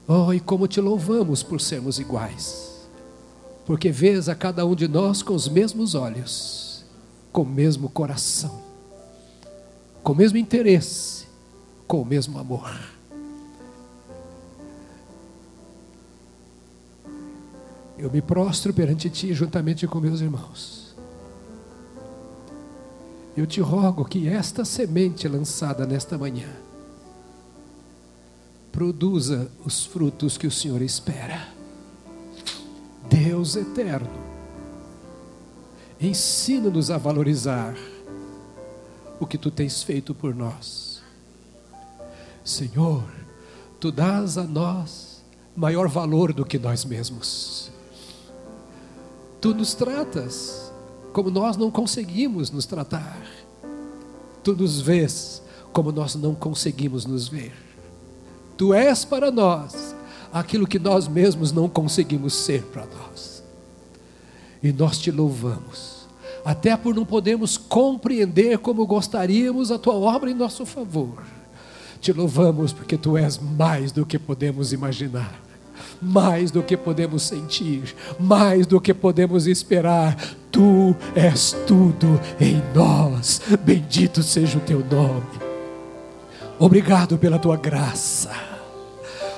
[0.08, 2.73] Oh, e como te louvamos por sermos iguais,
[3.66, 6.86] porque vês a cada um de nós com os mesmos olhos,
[7.32, 8.62] com o mesmo coração,
[10.04, 11.26] com o mesmo interesse,
[11.88, 12.94] com o mesmo amor.
[18.04, 20.94] eu me prostro perante Ti juntamente com meus irmãos.
[23.36, 26.50] Eu te rogo que esta semente lançada nesta manhã
[28.74, 31.53] produza os frutos que o Senhor espera.
[33.14, 34.10] Deus eterno,
[36.02, 37.76] ensina-nos a valorizar
[39.20, 41.04] o que tu tens feito por nós.
[42.44, 43.04] Senhor,
[43.80, 45.24] tu dás a nós
[45.56, 47.72] maior valor do que nós mesmos.
[49.40, 50.74] Tu nos tratas
[51.14, 53.22] como nós não conseguimos nos tratar.
[54.44, 57.54] Tu nos vês como nós não conseguimos nos ver.
[58.58, 59.93] Tu és para nós
[60.34, 63.44] aquilo que nós mesmos não conseguimos ser para nós.
[64.64, 66.08] E nós te louvamos,
[66.44, 71.24] até por não podermos compreender como gostaríamos a tua obra em nosso favor.
[72.02, 75.44] Te louvamos porque tu és mais do que podemos imaginar
[76.02, 80.18] mais do que podemos sentir, mais do que podemos esperar.
[80.52, 83.42] Tu és tudo em nós.
[83.64, 85.24] Bendito seja o teu nome.
[86.60, 88.53] Obrigado pela tua graça.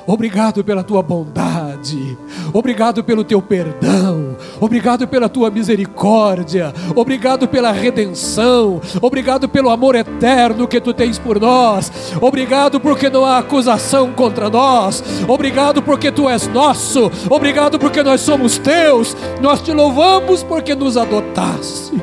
[0.08, 2.16] Obrigado pela tua bondade,
[2.54, 10.68] obrigado pelo teu perdão, obrigado pela tua misericórdia, obrigado pela redenção, obrigado pelo amor eterno
[10.68, 11.92] que tu tens por nós,
[12.22, 18.22] obrigado porque não há acusação contra nós, obrigado porque tu és nosso, obrigado porque nós
[18.22, 22.00] somos teus, nós te louvamos porque nos adotaste.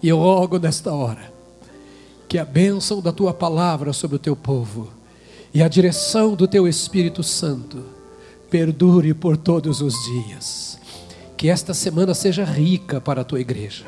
[0.00, 1.32] E eu rogo nesta hora
[2.28, 4.99] que a bênção da tua palavra sobre o teu povo
[5.52, 7.82] e a direção do teu Espírito Santo
[8.48, 10.78] perdure por todos os dias.
[11.36, 13.84] Que esta semana seja rica para a tua igreja,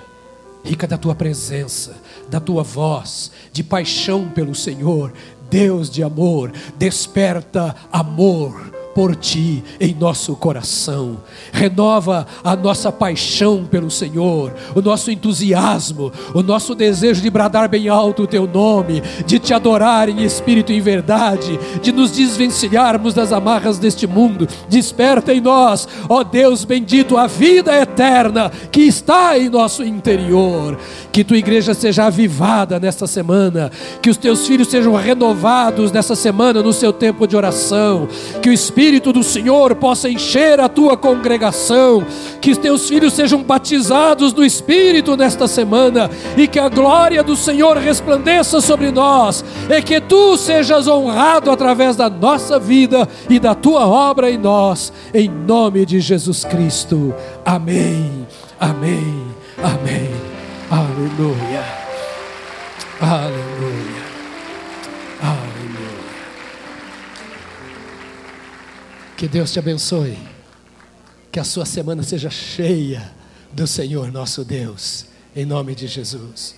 [0.65, 1.97] rica da tua presença,
[2.31, 5.13] da tua voz, de paixão pelo Senhor,
[5.51, 11.19] Deus de amor, desperta amor por ti em nosso coração.
[11.53, 17.89] Renova a nossa paixão pelo Senhor, o nosso entusiasmo, o nosso desejo de bradar bem
[17.89, 23.15] alto o teu nome, de te adorar em espírito e em verdade, de nos desvencilharmos
[23.15, 24.47] das amarras deste mundo.
[24.69, 30.79] Desperta em nós, ó Deus bendito, a vida eterna que está em nosso interior.
[31.11, 33.71] Que tua igreja seja avivada nesta semana,
[34.01, 38.09] que os teus filhos sejam renovados nessa semana no seu tempo de oração,
[38.41, 42.05] que o Espírito Espírito do Senhor possa encher a tua congregação,
[42.41, 47.77] que teus filhos sejam batizados no Espírito nesta semana e que a glória do Senhor
[47.77, 53.87] resplandeça sobre nós e que tu sejas honrado através da nossa vida e da tua
[53.87, 57.15] obra em nós, em nome de Jesus Cristo.
[57.45, 58.27] Amém.
[58.59, 59.23] Amém.
[59.63, 60.11] Amém.
[60.69, 61.65] Aleluia.
[63.01, 63.92] Aleluia.
[69.23, 70.19] Que Deus te abençoe.
[71.31, 73.09] Que a sua semana seja cheia
[73.53, 75.07] do Senhor nosso Deus.
[75.37, 76.57] Em nome de Jesus.